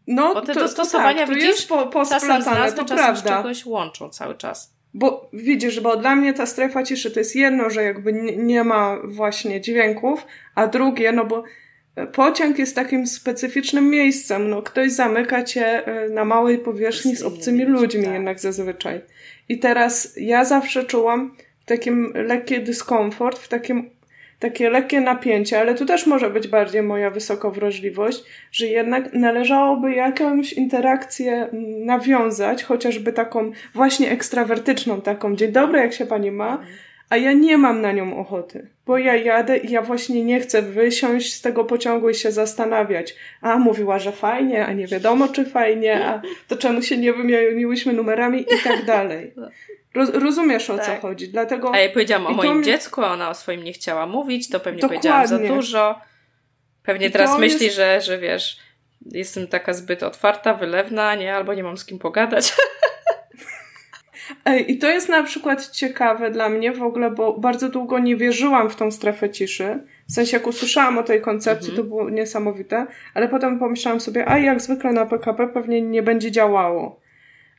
No, 0.06 0.34
Bo 0.34 0.40
te 0.42 0.54
to, 0.54 0.60
dostosowania 0.60 1.18
tak, 1.18 1.28
to 1.28 1.34
widzisz, 1.34 1.48
jest 1.48 1.68
po, 1.68 2.04
czasem 2.04 2.42
z 2.42 2.46
nazwy, 2.46 2.76
to 2.76 2.84
czasem 2.84 3.16
z 3.16 3.22
czegoś 3.22 3.66
łączą 3.66 4.08
cały 4.10 4.34
czas. 4.34 4.72
Bo 4.94 5.28
widzisz, 5.32 5.80
bo 5.80 5.96
dla 5.96 6.16
mnie 6.16 6.34
ta 6.34 6.46
strefa 6.46 6.82
ciszy 6.82 7.10
to 7.10 7.20
jest 7.20 7.36
jedno, 7.36 7.70
że 7.70 7.82
jakby 7.82 8.12
nie, 8.12 8.36
nie 8.36 8.64
ma 8.64 8.96
właśnie 9.04 9.60
dźwięków, 9.60 10.26
a 10.54 10.66
drugie, 10.66 11.12
no 11.12 11.24
bo 11.24 11.44
pociąg 12.12 12.58
jest 12.58 12.74
takim 12.74 13.06
specyficznym 13.06 13.90
miejscem. 13.90 14.50
No, 14.50 14.62
ktoś 14.62 14.92
zamyka 14.92 15.42
cię 15.42 15.86
e, 15.86 16.08
na 16.08 16.24
małej 16.24 16.58
powierzchni 16.58 17.16
z 17.16 17.22
obcymi 17.22 17.64
ludźmi 17.64 18.04
tak. 18.04 18.12
jednak 18.12 18.40
zazwyczaj. 18.40 19.00
I 19.48 19.58
teraz 19.58 20.14
ja 20.16 20.44
zawsze 20.44 20.84
czułam 20.84 21.36
takim 21.66 22.12
lekki 22.14 22.60
dyskomfort, 22.60 23.38
w 23.38 23.48
takim 23.48 23.90
takie 24.38 24.70
lekkie 24.70 25.00
napięcie, 25.00 25.60
ale 25.60 25.74
tu 25.74 25.86
też 25.86 26.06
może 26.06 26.30
być 26.30 26.48
bardziej 26.48 26.82
moja 26.82 27.10
wysokowrażliwość, 27.10 28.22
że 28.52 28.66
jednak 28.66 29.12
należałoby 29.12 29.92
jakąś 29.94 30.52
interakcję 30.52 31.48
nawiązać, 31.84 32.64
chociażby 32.64 33.12
taką 33.12 33.52
właśnie 33.74 34.10
ekstrawertyczną, 34.10 35.00
taką 35.00 35.36
dzień 35.36 35.52
dobry, 35.52 35.78
jak 35.78 35.92
się 35.92 36.06
pani 36.06 36.30
ma, 36.30 36.62
a 37.10 37.16
ja 37.16 37.32
nie 37.32 37.58
mam 37.58 37.80
na 37.80 37.92
nią 37.92 38.18
ochoty, 38.18 38.70
bo 38.86 38.98
ja 38.98 39.16
jadę 39.16 39.56
i 39.56 39.70
ja 39.70 39.82
właśnie 39.82 40.24
nie 40.24 40.40
chcę 40.40 40.62
wysiąść 40.62 41.34
z 41.34 41.40
tego 41.40 41.64
pociągu 41.64 42.10
i 42.10 42.14
się 42.14 42.32
zastanawiać. 42.32 43.14
A 43.40 43.58
mówiła, 43.58 43.98
że 43.98 44.12
fajnie, 44.12 44.66
a 44.66 44.72
nie 44.72 44.86
wiadomo 44.86 45.28
czy 45.28 45.44
fajnie, 45.44 46.06
a 46.06 46.22
to 46.48 46.56
czemu 46.56 46.82
się 46.82 46.96
nie 46.96 47.12
wymieniłyśmy 47.12 47.92
numerami 47.92 48.40
i 48.40 48.64
tak 48.64 48.84
dalej. 48.94 49.32
Roz, 49.94 50.10
rozumiesz 50.10 50.70
o 50.70 50.76
tak. 50.76 50.86
co 50.86 51.08
chodzi, 51.08 51.28
dlatego... 51.28 51.74
A 51.74 51.78
ja 51.78 51.88
powiedziałam 51.88 52.26
o 52.26 52.30
moim 52.30 52.64
dziecku, 52.64 53.02
a 53.02 53.12
ona 53.12 53.30
o 53.30 53.34
swoim 53.34 53.64
nie 53.64 53.72
chciała 53.72 54.06
mówić, 54.06 54.48
to 54.48 54.60
pewnie 54.60 54.80
Dokładnie. 54.80 54.98
powiedziałam 54.98 55.26
za 55.26 55.38
dużo. 55.38 56.00
Pewnie 56.82 57.06
I 57.06 57.10
teraz 57.10 57.38
myśli, 57.38 57.64
jest... 57.64 57.76
że, 57.76 58.00
że 58.00 58.18
wiesz, 58.18 58.58
jestem 59.12 59.46
taka 59.46 59.72
zbyt 59.72 60.02
otwarta, 60.02 60.54
wylewna, 60.54 61.14
nie? 61.14 61.34
Albo 61.34 61.54
nie 61.54 61.62
mam 61.62 61.76
z 61.76 61.84
kim 61.84 61.98
pogadać. 61.98 62.52
I 64.68 64.78
to 64.78 64.90
jest 64.90 65.08
na 65.08 65.22
przykład 65.22 65.70
ciekawe 65.70 66.30
dla 66.30 66.48
mnie 66.48 66.72
w 66.72 66.82
ogóle, 66.82 67.10
bo 67.10 67.38
bardzo 67.38 67.68
długo 67.68 67.98
nie 67.98 68.16
wierzyłam 68.16 68.70
w 68.70 68.76
tą 68.76 68.90
strefę 68.90 69.30
ciszy. 69.30 69.78
W 70.08 70.12
sensie, 70.12 70.36
jak 70.36 70.46
usłyszałam 70.46 70.98
o 70.98 71.02
tej 71.02 71.20
koncepcji, 71.20 71.70
mhm. 71.70 71.76
to 71.76 71.88
było 71.88 72.10
niesamowite, 72.10 72.86
ale 73.14 73.28
potem 73.28 73.58
pomyślałam 73.58 74.00
sobie, 74.00 74.28
a 74.28 74.38
jak 74.38 74.60
zwykle 74.60 74.92
na 74.92 75.06
PKP 75.06 75.48
pewnie 75.48 75.82
nie 75.82 76.02
będzie 76.02 76.30
działało 76.30 77.06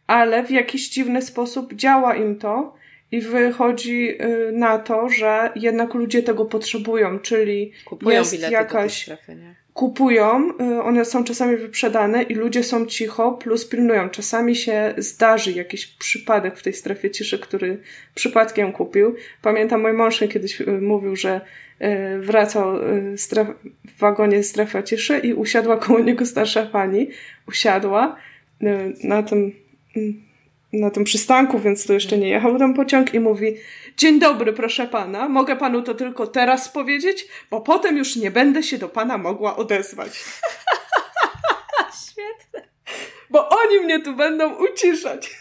ale 0.08 0.44
w 0.44 0.52
jakiś 0.52 0.90
dziwny 0.90 1.22
sposób 1.22 1.74
działa 1.74 2.16
im 2.16 2.40
to 2.40 2.76
i 3.12 3.22
wychodzi 3.22 4.22
y, 4.22 4.52
na 4.52 4.80
to, 4.80 5.10
że 5.10 5.50
jednak 5.56 5.94
ludzie 5.94 6.24
tego 6.24 6.46
potrzebują, 6.46 7.20
czyli 7.20 7.72
kupują 7.86 8.20
jest 8.20 8.52
jakaś. 8.52 9.02
Strefy, 9.02 9.36
nie? 9.36 9.56
Kupują, 9.78 10.52
y, 10.62 10.82
one 10.82 11.06
są 11.06 11.24
czasami 11.24 11.58
wyprzedane 11.58 12.24
i 12.24 12.36
ludzie 12.36 12.64
są 12.64 12.86
cicho, 12.86 13.32
plus 13.32 13.66
pilnują. 13.66 14.10
Czasami 14.10 14.56
się 14.56 14.94
zdarzy 14.98 15.52
jakiś 15.52 15.88
przypadek 15.88 16.58
w 16.58 16.64
tej 16.64 16.74
strefie 16.74 17.12
ciszy, 17.12 17.40
który 17.40 17.82
przypadkiem 18.16 18.72
kupił. 18.72 19.16
Pamiętam, 19.42 19.82
mój 19.82 19.94
mąż 19.94 20.20
kiedyś 20.20 20.62
y, 20.62 20.82
mówił, 20.82 21.16
że 21.16 21.42
wracał 22.20 22.80
stref, 23.16 23.48
w 23.88 24.00
wagonie 24.00 24.44
strefa 24.44 24.84
ciszy 24.84 25.18
i 25.18 25.34
usiadła 25.34 25.78
koło 25.78 26.00
niego 26.00 26.26
starsza 26.26 26.66
pani. 26.66 27.10
Usiadła 27.48 28.16
na 29.04 29.24
tym 29.24 29.52
na 30.74 30.90
tym 30.90 31.04
przystanku, 31.04 31.60
więc 31.60 31.86
to 31.86 31.94
jeszcze 31.94 32.18
nie 32.18 32.30
jechał 32.30 32.58
ten 32.58 32.74
pociąg 32.74 33.14
i 33.14 33.20
mówi 33.20 33.58
Dzień 33.98 34.20
dobry, 34.20 34.54
proszę 34.54 34.88
pana, 34.88 35.30
mogę 35.30 35.56
panu 35.56 35.82
to 35.82 35.94
tylko 35.94 36.28
teraz 36.28 36.70
powiedzieć, 36.70 37.28
bo 37.52 37.62
potem 37.62 37.98
już 37.98 38.16
nie 38.16 38.32
będę 38.32 38.64
się 38.64 38.78
do 38.78 38.90
pana 38.90 39.18
mogła 39.18 39.56
odezwać. 39.56 40.12
Świetne. 42.04 42.68
Bo 43.30 43.50
oni 43.50 43.80
mnie 43.80 44.02
tu 44.02 44.16
będą 44.16 44.56
uciszać. 44.56 45.32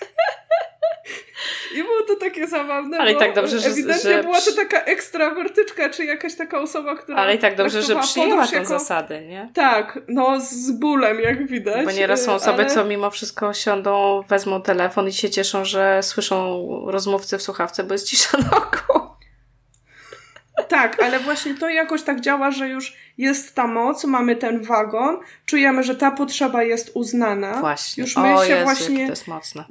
I 1.74 1.82
było 1.82 2.02
to 2.02 2.16
takie 2.16 2.46
zabawne. 2.46 2.98
Ale 2.98 3.12
i 3.12 3.16
tak 3.16 3.34
dobrze, 3.34 3.60
że. 3.60 3.68
Ewidentnie 3.68 4.12
że... 4.12 4.22
była 4.22 4.40
to 4.40 4.52
taka 4.56 4.80
ekstrawertyczka, 4.80 5.90
czy 5.90 6.04
jakaś 6.04 6.34
taka 6.34 6.60
osoba, 6.60 6.96
która. 6.96 7.18
Ale 7.18 7.34
i 7.34 7.38
tak 7.38 7.56
dobrze, 7.56 7.82
że 7.82 7.96
przyjęła 8.00 8.46
tę 8.46 8.56
jako... 8.56 8.68
zasadę, 8.68 9.26
nie? 9.26 9.50
Tak, 9.54 9.98
no 10.08 10.40
z 10.40 10.70
bólem, 10.70 11.20
jak 11.20 11.46
widać. 11.46 11.84
Bo 11.84 11.92
nieraz 11.92 12.24
są 12.24 12.32
osoby, 12.32 12.62
ale... 12.62 12.70
co 12.70 12.84
mimo 12.84 13.10
wszystko 13.10 13.54
siądą, 13.54 14.22
wezmą 14.28 14.62
telefon 14.62 15.08
i 15.08 15.12
się 15.12 15.30
cieszą, 15.30 15.64
że 15.64 16.02
słyszą 16.02 16.66
rozmówcy 16.86 17.38
w 17.38 17.42
słuchawce, 17.42 17.84
bo 17.84 17.94
jest 17.94 18.08
cisza 18.08 18.38
na 18.38 18.56
oku. 18.56 19.06
Tak, 20.68 21.02
ale 21.02 21.18
właśnie 21.18 21.54
to 21.54 21.68
jakoś 21.68 22.02
tak 22.02 22.20
działa, 22.20 22.50
że 22.50 22.68
już 22.68 22.96
jest 23.18 23.54
ta 23.54 23.66
moc, 23.66 24.04
mamy 24.04 24.36
ten 24.36 24.62
wagon, 24.62 25.18
czujemy, 25.46 25.82
że 25.82 25.94
ta 25.94 26.10
potrzeba 26.10 26.62
jest 26.62 26.90
uznana. 26.94 27.60
Właśnie. 27.60 28.02
Już 28.02 28.16
my 28.16 28.34
o 28.34 28.44
się 28.44 28.50
Jezu, 28.50 28.64
właśnie. 28.64 29.04
To 29.04 29.12
jest 29.12 29.28
mocne 29.28 29.64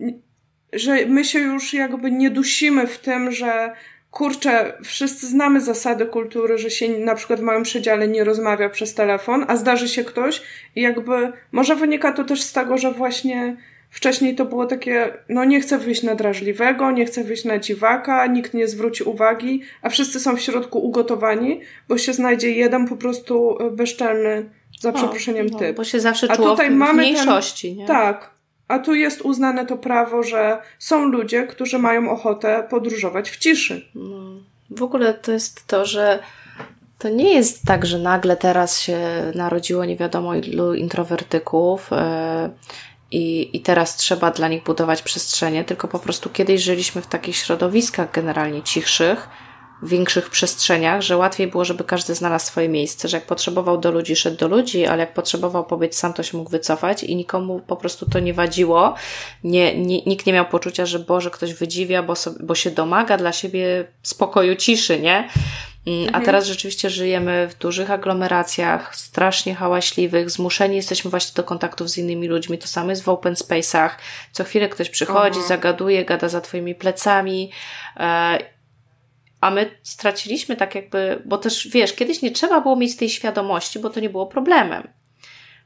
że 0.74 1.05
my 1.05 1.25
się 1.25 1.39
już 1.39 1.74
jakby 1.74 2.12
nie 2.12 2.29
dusimy 2.29 2.88
w 2.88 3.00
tym, 3.00 3.31
że 3.31 3.74
kurczę, 4.12 4.74
wszyscy 4.84 5.27
znamy 5.27 5.62
zasady 5.62 6.05
kultury, 6.05 6.57
że 6.57 6.69
się 6.69 6.89
na 6.89 7.15
przykład 7.15 7.39
w 7.39 7.43
małym 7.43 7.63
przedziale 7.63 8.07
nie 8.07 8.24
rozmawia 8.24 8.69
przez 8.69 8.93
telefon, 8.93 9.45
a 9.48 9.55
zdarzy 9.55 9.89
się 9.89 10.03
ktoś 10.03 10.41
i 10.75 10.81
jakby 10.81 11.31
może 11.51 11.75
wynika 11.75 12.12
to 12.12 12.24
też 12.24 12.41
z 12.41 12.53
tego, 12.53 12.77
że 12.77 12.91
właśnie 12.91 13.57
wcześniej 13.89 14.36
to 14.36 14.45
było 14.45 14.65
takie, 14.65 15.13
no 15.29 15.45
nie 15.45 15.62
chcę 15.62 15.77
wyjść 15.77 16.03
na 16.03 16.15
drażliwego, 16.15 16.91
nie 16.91 17.05
chcę 17.05 17.24
wyjść 17.24 17.45
na 17.45 17.60
dziwaka, 17.60 18.27
nikt 18.27 18.53
nie 18.53 18.67
zwróci 18.67 19.03
uwagi, 19.03 19.62
a 19.81 19.89
wszyscy 19.89 20.19
są 20.19 20.36
w 20.36 20.41
środku 20.41 20.79
ugotowani, 20.79 21.62
bo 21.88 21.98
się 21.98 22.13
znajdzie 22.13 22.51
jeden 22.51 22.88
po 22.88 22.95
prostu 22.95 23.57
bezczelny, 23.72 24.50
za 24.79 24.91
przeproszeniem, 24.91 25.48
no, 25.51 25.60
typ. 25.60 25.77
Bo 25.77 25.84
się 25.84 26.00
zawsze 26.00 26.27
czuło 26.27 26.48
a 26.48 26.51
tutaj 26.51 26.69
w, 26.69 26.74
w 26.74 26.75
mamy 26.75 27.01
mniejszości, 27.01 27.69
ten, 27.69 27.77
nie? 27.77 27.86
Tak, 27.86 28.35
a 28.67 28.79
tu 28.79 28.93
jest 28.93 29.22
uznane 29.22 29.65
to 29.65 29.77
prawo, 29.77 30.24
że 30.24 30.57
są 30.79 31.05
ludzie, 31.05 31.48
którzy 31.48 31.79
mają 31.79 32.10
ochotę 32.10 32.67
podróżować 32.69 33.29
w 33.29 33.38
ciszy. 33.38 33.86
No. 33.95 34.15
W 34.69 34.84
ogóle 34.84 35.13
to 35.13 35.31
jest 35.31 35.67
to, 35.67 35.86
że 35.86 36.19
to 37.00 37.10
nie 37.10 37.34
jest 37.34 37.65
tak, 37.65 37.86
że 37.86 38.00
nagle 38.00 38.38
teraz 38.38 38.81
się 38.81 39.00
narodziło 39.36 39.86
nie 39.86 39.98
wiadomo 39.98 40.36
ilu 40.36 40.74
introwertyków 40.74 41.89
yy, 41.91 41.98
i, 43.12 43.57
i 43.57 43.62
teraz 43.62 43.95
trzeba 43.95 44.31
dla 44.31 44.48
nich 44.48 44.63
budować 44.63 45.01
przestrzenie, 45.01 45.63
tylko 45.63 45.88
po 45.88 46.00
prostu 46.00 46.29
kiedyś 46.29 46.62
żyliśmy 46.62 47.01
w 47.01 47.07
takich 47.07 47.36
środowiskach 47.36 48.12
generalnie 48.12 48.63
cichszych, 48.63 49.29
większych 49.84 50.29
przestrzeniach, 50.29 51.01
że 51.01 51.17
łatwiej 51.17 51.48
było, 51.48 51.65
żeby 51.65 51.84
każdy 51.84 52.15
znalazł 52.15 52.46
swoje 52.46 52.70
miejsce, 52.70 53.08
że 53.08 53.17
jak 53.17 53.25
potrzebował 53.25 53.77
do 53.77 53.91
ludzi, 53.91 54.15
szedł 54.15 54.38
do 54.38 54.48
ludzi, 54.48 54.86
ale 54.86 55.00
jak 55.00 55.13
potrzebował 55.13 55.65
pobyć 55.65 55.96
sam, 55.96 56.13
to 56.13 56.24
się 56.24 56.38
mógł 56.38 56.50
wycofać 56.50 57.03
i 57.03 57.15
nikomu 57.15 57.60
po 57.67 57.75
prostu 57.75 58.10
to 58.10 58.20
nie 58.20 58.34
wadziło. 58.34 58.96
Nie, 59.44 59.77
nie, 59.79 60.01
nikt 60.01 60.25
nie 60.25 60.34
miał 60.34 60.46
poczucia, 60.46 60.86
że 60.86 61.00
Boże, 61.00 61.32
ktoś 61.32 61.53
wydziwia, 61.53 62.03
bo, 62.03 62.15
sobie, 62.15 62.38
bo 62.44 62.55
się 62.55 62.72
domaga 62.72 63.17
dla 63.17 63.32
siebie 63.32 63.88
spokoju, 64.03 64.55
ciszy, 64.55 65.00
nie? 65.00 65.29
Mm, 65.88 66.03
a 66.03 66.08
mhm. 66.08 66.25
teraz 66.25 66.46
rzeczywiście 66.46 66.89
żyjemy 66.89 67.48
w 67.48 67.58
dużych 67.58 67.91
aglomeracjach, 67.91 68.96
strasznie 68.96 69.55
hałaśliwych, 69.55 70.29
zmuszeni 70.29 70.75
jesteśmy 70.75 71.12
właśnie 71.12 71.34
do 71.36 71.44
kontaktów 71.44 71.89
z 71.89 71.98
innymi 71.98 72.27
ludźmi. 72.27 72.58
To 72.58 72.67
samo 72.67 72.89
jest 72.89 73.03
w 73.03 73.10
open 73.10 73.34
space'ach. 73.34 73.89
Co 74.32 74.44
chwilę 74.44 74.70
ktoś 74.70 74.89
przychodzi, 74.89 75.39
Aha. 75.39 75.48
zagaduje, 75.48 76.05
gada 76.05 76.29
za 76.29 76.41
twoimi 76.41 76.75
plecami 76.75 77.51
e, 77.98 78.55
a 79.46 79.52
my 79.52 79.72
straciliśmy 79.84 80.56
tak 80.56 80.75
jakby, 80.75 81.22
bo 81.25 81.38
też 81.38 81.68
wiesz, 81.68 81.94
kiedyś 81.94 82.22
nie 82.22 82.32
trzeba 82.32 82.62
było 82.62 82.75
mieć 82.75 82.96
tej 82.96 83.10
świadomości, 83.10 83.80
bo 83.80 83.90
to 83.90 84.00
nie 84.00 84.10
było 84.10 84.28
problemem. 84.28 84.88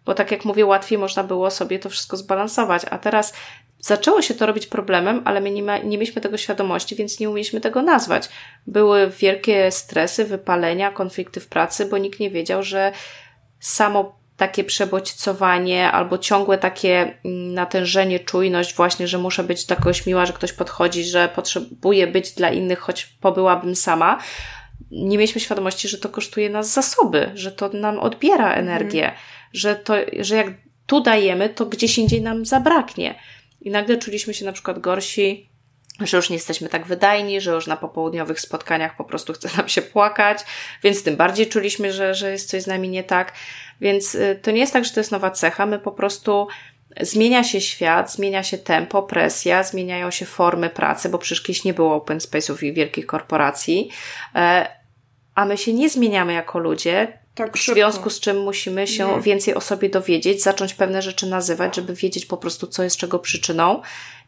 Bo 0.05 0.13
tak 0.13 0.31
jak 0.31 0.45
mówię, 0.45 0.65
łatwiej 0.65 0.97
można 0.97 1.23
było 1.23 1.51
sobie 1.51 1.79
to 1.79 1.89
wszystko 1.89 2.17
zbalansować, 2.17 2.81
a 2.89 2.97
teraz 2.97 3.33
zaczęło 3.79 4.21
się 4.21 4.33
to 4.33 4.45
robić 4.45 4.67
problemem, 4.67 5.21
ale 5.25 5.41
my 5.41 5.51
nie, 5.51 5.63
ma, 5.63 5.77
nie 5.77 5.97
mieliśmy 5.97 6.21
tego 6.21 6.37
świadomości, 6.37 6.95
więc 6.95 7.19
nie 7.19 7.29
umieliśmy 7.29 7.61
tego 7.61 7.81
nazwać. 7.81 8.29
Były 8.67 9.09
wielkie 9.09 9.71
stresy, 9.71 10.25
wypalenia, 10.25 10.91
konflikty 10.91 11.39
w 11.39 11.47
pracy, 11.47 11.85
bo 11.85 11.97
nikt 11.97 12.19
nie 12.19 12.29
wiedział, 12.29 12.63
że 12.63 12.91
samo 13.59 14.18
takie 14.39 14.63
przebodźcowanie 14.63 15.91
albo 15.91 16.17
ciągłe 16.17 16.57
takie 16.57 17.13
mm, 17.25 17.53
natężenie, 17.53 18.19
czujność 18.19 18.75
właśnie, 18.75 19.07
że 19.07 19.17
muszę 19.17 19.43
być 19.43 19.65
dla 19.65 19.75
kogoś 19.75 20.05
miła, 20.05 20.25
że 20.25 20.33
ktoś 20.33 20.53
podchodzi, 20.53 21.03
że 21.03 21.29
potrzebuję 21.35 22.07
być 22.07 22.31
dla 22.31 22.51
innych, 22.51 22.79
choć 22.79 23.05
pobyłabym 23.05 23.75
sama. 23.75 24.19
Nie 24.91 25.17
mieliśmy 25.17 25.41
świadomości, 25.41 25.87
że 25.87 25.97
to 25.97 26.09
kosztuje 26.09 26.49
nas 26.49 26.73
zasoby, 26.73 27.31
że 27.33 27.51
to 27.51 27.69
nam 27.69 27.99
odbiera 27.99 28.47
mhm. 28.47 28.67
energię, 28.67 29.03
mm. 29.03 29.17
że 29.53 29.75
to, 29.75 29.93
że 30.19 30.35
jak 30.35 30.47
tu 30.85 31.01
dajemy, 31.01 31.49
to 31.49 31.65
gdzieś 31.65 31.97
indziej 31.97 32.21
nam 32.21 32.45
zabraknie. 32.45 33.15
I 33.61 33.69
nagle 33.69 33.97
czuliśmy 33.97 34.33
się 34.33 34.45
na 34.45 34.51
przykład 34.51 34.79
gorsi, 34.79 35.49
że 36.01 36.17
już 36.17 36.29
nie 36.29 36.35
jesteśmy 36.35 36.69
tak 36.69 36.85
wydajni, 36.85 37.41
że 37.41 37.51
już 37.51 37.67
na 37.67 37.77
popołudniowych 37.77 38.39
spotkaniach 38.39 38.95
po 38.95 39.03
prostu 39.03 39.33
chce 39.33 39.49
nam 39.57 39.69
się 39.69 39.81
płakać, 39.81 40.39
więc 40.83 41.03
tym 41.03 41.15
bardziej 41.15 41.47
czuliśmy, 41.47 41.93
że, 41.93 42.15
że 42.15 42.31
jest 42.31 42.49
coś 42.49 42.61
z 42.61 42.67
nami 42.67 42.89
nie 42.89 43.03
tak. 43.03 43.33
Więc 43.81 44.15
y, 44.15 44.39
to 44.41 44.51
nie 44.51 44.59
jest 44.59 44.73
tak, 44.73 44.85
że 44.85 44.91
to 44.91 44.99
jest 44.99 45.11
nowa 45.11 45.31
cecha, 45.31 45.65
my 45.65 45.79
po 45.79 45.91
prostu 45.91 46.47
zmienia 47.01 47.43
się 47.43 47.61
świat, 47.61 48.11
zmienia 48.11 48.43
się 48.43 48.57
tempo, 48.57 49.03
presja, 49.03 49.63
zmieniają 49.63 50.11
się 50.11 50.25
formy 50.25 50.69
pracy, 50.69 51.09
bo 51.09 51.17
przecież 51.17 51.41
kiedyś 51.41 51.63
nie 51.63 51.73
było 51.73 51.95
open 51.95 52.17
space'ów 52.17 52.63
i 52.63 52.73
wielkich 52.73 53.05
korporacji, 53.05 53.89
e, 54.35 54.67
a 55.35 55.45
my 55.45 55.57
się 55.57 55.73
nie 55.73 55.89
zmieniamy 55.89 56.33
jako 56.33 56.59
ludzie, 56.59 57.19
tak 57.35 57.57
w 57.57 57.65
związku 57.65 58.09
z 58.09 58.19
czym 58.19 58.41
musimy 58.41 58.87
się 58.87 59.07
nie. 59.15 59.21
więcej 59.21 59.55
o 59.55 59.61
sobie 59.61 59.89
dowiedzieć, 59.89 60.43
zacząć 60.43 60.73
pewne 60.73 61.01
rzeczy 61.01 61.27
nazywać, 61.27 61.75
żeby 61.75 61.93
wiedzieć 61.93 62.25
po 62.25 62.37
prostu, 62.37 62.67
co 62.67 62.83
jest 62.83 62.97
czego 62.97 63.19
przyczyną 63.19 63.81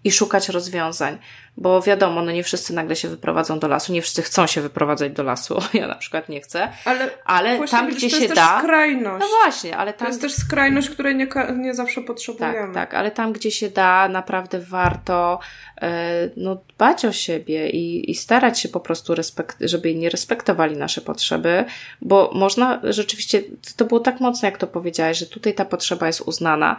i 0.04 0.12
szukać 0.12 0.50
rozwiązań. 0.50 1.18
Bo 1.58 1.82
wiadomo, 1.82 2.22
no 2.22 2.32
nie 2.32 2.44
wszyscy 2.44 2.74
nagle 2.74 2.96
się 2.96 3.08
wyprowadzą 3.08 3.60
do 3.60 3.68
lasu, 3.68 3.94
nie 3.94 4.02
wszyscy 4.02 4.22
chcą 4.22 4.48
się 4.48 4.62
wyprowadzać 4.62 5.12
do 5.12 5.24
lasu. 5.24 5.60
Ja 5.74 5.88
na 5.88 5.96
przykład 5.96 6.30
nie 6.30 6.42
chcę. 6.42 6.70
Ale, 6.86 7.10
ale 7.26 7.68
tam, 7.68 7.90
gdzie 7.90 8.10
się 8.10 8.28
da. 8.28 8.36
To 8.36 8.42
jest 8.42 8.64
skrajność. 8.64 9.26
No 9.26 9.28
właśnie, 9.44 9.78
ale 9.78 9.94
tam. 9.94 10.06
To 10.06 10.08
jest 10.08 10.22
też 10.22 10.34
skrajność, 10.34 10.90
której 10.90 11.16
nie, 11.16 11.28
nie 11.56 11.76
zawsze 11.76 12.02
potrzebujemy. 12.02 12.74
Tak, 12.74 12.74
tak, 12.74 12.94
ale 12.94 13.12
tam, 13.12 13.34
gdzie 13.34 13.52
się 13.52 13.70
da, 13.70 14.08
naprawdę 14.08 14.60
warto 14.60 15.40
e, 15.82 16.30
no, 16.38 16.56
dbać 16.56 17.06
o 17.06 17.12
siebie 17.12 17.70
i, 17.70 18.12
i 18.12 18.16
starać 18.16 18.60
się 18.60 18.70
po 18.70 18.80
prostu, 18.80 19.16
respekt, 19.16 19.58
żeby 19.62 19.96
nie 19.96 20.10
respektowali 20.10 20.78
nasze 20.78 21.02
potrzeby, 21.02 21.66
bo 22.02 22.32
można 22.34 22.82
rzeczywiście, 22.84 23.44
to 23.76 23.86
było 23.86 24.00
tak 24.00 24.20
mocno, 24.20 24.46
jak 24.48 24.58
to 24.58 24.68
powiedziałeś, 24.68 25.18
że 25.18 25.26
tutaj 25.26 25.54
ta 25.54 25.66
potrzeba 25.66 26.08
jest 26.08 26.22
uznana. 26.22 26.78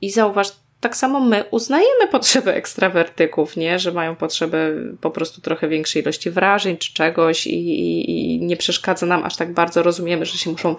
I 0.00 0.10
zauważ, 0.10 0.48
tak 0.80 0.96
samo 0.96 1.20
my 1.20 1.44
uznajemy 1.50 2.08
potrzeby 2.10 2.54
ekstrawertyków, 2.54 3.56
nie? 3.56 3.78
Że 3.78 3.92
mają 3.92 4.16
potrzebę 4.16 4.72
po 5.00 5.10
prostu 5.10 5.40
trochę 5.40 5.68
większej 5.68 6.02
ilości 6.02 6.30
wrażeń 6.30 6.76
czy 6.76 6.94
czegoś 6.94 7.46
i, 7.46 7.54
i, 7.54 8.34
i 8.34 8.40
nie 8.40 8.56
przeszkadza 8.56 9.06
nam 9.06 9.24
aż 9.24 9.36
tak 9.36 9.52
bardzo. 9.52 9.82
Rozumiemy, 9.82 10.26
że 10.26 10.38
się 10.38 10.50
muszą, 10.50 10.76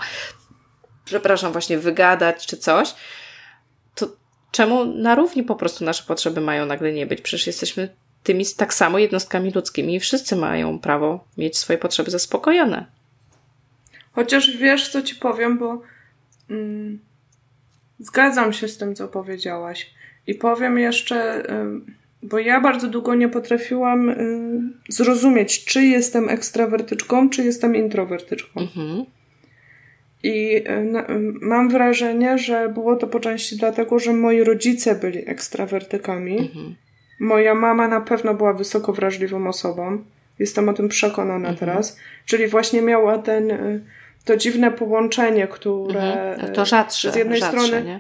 przepraszam, 1.05 1.51
właśnie 1.51 1.77
wygadać 1.77 2.47
czy 2.47 2.57
coś. 2.57 2.95
To 3.95 4.07
czemu 4.51 4.85
na 4.85 5.15
równi 5.15 5.43
po 5.43 5.55
prostu 5.55 5.85
nasze 5.85 6.03
potrzeby 6.03 6.41
mają 6.41 6.65
nagle 6.65 6.93
nie 6.93 7.05
być? 7.05 7.21
Przecież 7.21 7.47
jesteśmy 7.47 7.95
tymi 8.23 8.45
tak 8.57 8.73
samo 8.73 8.99
jednostkami 8.99 9.51
ludzkimi 9.51 9.95
i 9.95 9.99
wszyscy 9.99 10.35
mają 10.35 10.79
prawo 10.79 11.27
mieć 11.37 11.57
swoje 11.57 11.79
potrzeby 11.79 12.11
zaspokojone. 12.11 12.85
Chociaż 14.11 14.57
wiesz, 14.57 14.89
co 14.89 15.01
ci 15.01 15.15
powiem, 15.15 15.57
bo. 15.57 15.81
Mm 16.49 17.10
Zgadzam 18.01 18.53
się 18.53 18.67
z 18.67 18.77
tym, 18.77 18.95
co 18.95 19.07
powiedziałaś. 19.07 19.89
I 20.27 20.35
powiem 20.35 20.79
jeszcze, 20.79 21.43
bo 22.23 22.39
ja 22.39 22.61
bardzo 22.61 22.87
długo 22.87 23.15
nie 23.15 23.29
potrafiłam 23.29 24.15
zrozumieć, 24.89 25.65
czy 25.65 25.83
jestem 25.85 26.29
ekstrawertyczką, 26.29 27.29
czy 27.29 27.43
jestem 27.43 27.75
introwertyczką. 27.75 28.61
Mhm. 28.61 29.05
I 30.23 30.63
mam 31.41 31.69
wrażenie, 31.69 32.37
że 32.37 32.69
było 32.69 32.95
to 32.95 33.07
po 33.07 33.19
części 33.19 33.57
dlatego, 33.57 33.99
że 33.99 34.13
moi 34.13 34.43
rodzice 34.43 34.95
byli 34.95 35.29
ekstrawertykami. 35.29 36.39
Mhm. 36.39 36.75
Moja 37.19 37.55
mama 37.55 37.87
na 37.87 38.01
pewno 38.01 38.33
była 38.33 38.53
wysoko 38.53 38.93
wrażliwą 38.93 39.47
osobą. 39.47 40.03
Jestem 40.39 40.69
o 40.69 40.73
tym 40.73 40.89
przekonana 40.89 41.49
mhm. 41.49 41.57
teraz. 41.57 41.97
Czyli 42.25 42.47
właśnie 42.47 42.81
miała 42.81 43.17
ten 43.17 43.51
y, 43.51 43.81
to 44.25 44.37
dziwne 44.37 44.71
połączenie, 44.71 45.47
które. 45.47 46.33
Mhm. 46.33 46.53
To 46.53 46.65
rzadsze. 46.65 47.11
Z 47.11 47.15
jednej 47.15 47.39
rzadsze, 47.39 47.61
strony. 47.61 47.83
Nie? 47.83 47.99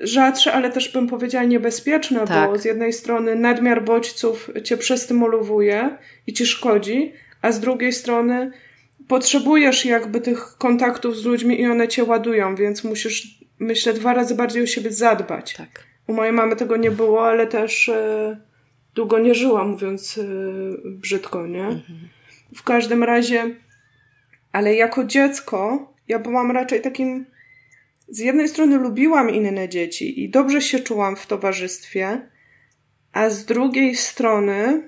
Rzadsze, 0.00 0.52
ale 0.52 0.70
też 0.70 0.92
bym 0.92 1.08
powiedziała 1.08 1.44
niebezpieczne, 1.44 2.26
tak. 2.26 2.50
bo 2.50 2.58
z 2.58 2.64
jednej 2.64 2.92
strony 2.92 3.34
nadmiar 3.34 3.84
bodźców 3.84 4.50
cię 4.64 4.76
przestymulowuje 4.76 5.98
i 6.26 6.32
ci 6.32 6.46
szkodzi, 6.46 7.12
a 7.42 7.52
z 7.52 7.60
drugiej 7.60 7.92
strony 7.92 8.50
potrzebujesz 9.08 9.84
jakby 9.84 10.20
tych 10.20 10.56
kontaktów 10.58 11.16
z 11.16 11.24
ludźmi 11.24 11.60
i 11.60 11.66
one 11.66 11.88
cię 11.88 12.04
ładują, 12.04 12.54
więc 12.54 12.84
musisz, 12.84 13.38
myślę, 13.58 13.92
dwa 13.92 14.14
razy 14.14 14.34
bardziej 14.34 14.62
o 14.62 14.66
siebie 14.66 14.92
zadbać. 14.92 15.54
Tak. 15.54 15.84
U 16.06 16.12
mojej 16.12 16.32
mamy 16.32 16.56
tego 16.56 16.76
nie 16.76 16.90
było, 16.90 17.26
ale 17.26 17.46
też 17.46 17.88
e, 17.88 18.40
długo 18.94 19.18
nie 19.18 19.34
żyła, 19.34 19.64
mówiąc 19.64 20.18
e, 20.18 20.24
brzydko, 20.84 21.46
nie? 21.46 21.64
Mhm. 21.64 21.98
W 22.56 22.62
każdym 22.62 23.04
razie 23.04 23.54
ale 24.52 24.74
jako 24.74 25.04
dziecko 25.04 25.88
ja 26.08 26.18
byłam 26.18 26.50
raczej 26.50 26.80
takim. 26.80 27.26
Z 28.08 28.18
jednej 28.18 28.48
strony 28.48 28.76
lubiłam 28.76 29.30
inne 29.30 29.68
dzieci 29.68 30.24
i 30.24 30.30
dobrze 30.30 30.62
się 30.62 30.80
czułam 30.80 31.16
w 31.16 31.26
towarzystwie, 31.26 32.20
a 33.12 33.30
z 33.30 33.44
drugiej 33.44 33.96
strony 33.96 34.82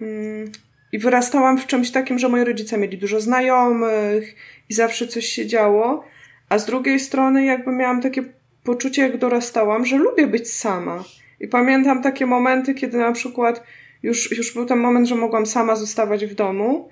mm, 0.00 0.52
i 0.92 0.98
wyrastałam 0.98 1.58
w 1.58 1.66
czymś 1.66 1.90
takim, 1.90 2.18
że 2.18 2.28
moi 2.28 2.44
rodzice 2.44 2.78
mieli 2.78 2.98
dużo 2.98 3.20
znajomych 3.20 4.34
i 4.68 4.74
zawsze 4.74 5.06
coś 5.06 5.26
się 5.26 5.46
działo, 5.46 6.04
a 6.48 6.58
z 6.58 6.66
drugiej 6.66 7.00
strony 7.00 7.44
jakby 7.44 7.72
miałam 7.72 8.02
takie 8.02 8.22
poczucie, 8.64 9.02
jak 9.02 9.18
dorastałam, 9.18 9.86
że 9.86 9.96
lubię 9.96 10.26
być 10.26 10.52
sama. 10.52 11.04
I 11.40 11.48
pamiętam 11.48 12.02
takie 12.02 12.26
momenty, 12.26 12.74
kiedy 12.74 12.98
na 12.98 13.12
przykład 13.12 13.62
już, 14.02 14.36
już 14.38 14.54
był 14.54 14.66
ten 14.66 14.78
moment, 14.78 15.08
że 15.08 15.14
mogłam 15.14 15.46
sama 15.46 15.76
zostawać 15.76 16.26
w 16.26 16.34
domu 16.34 16.88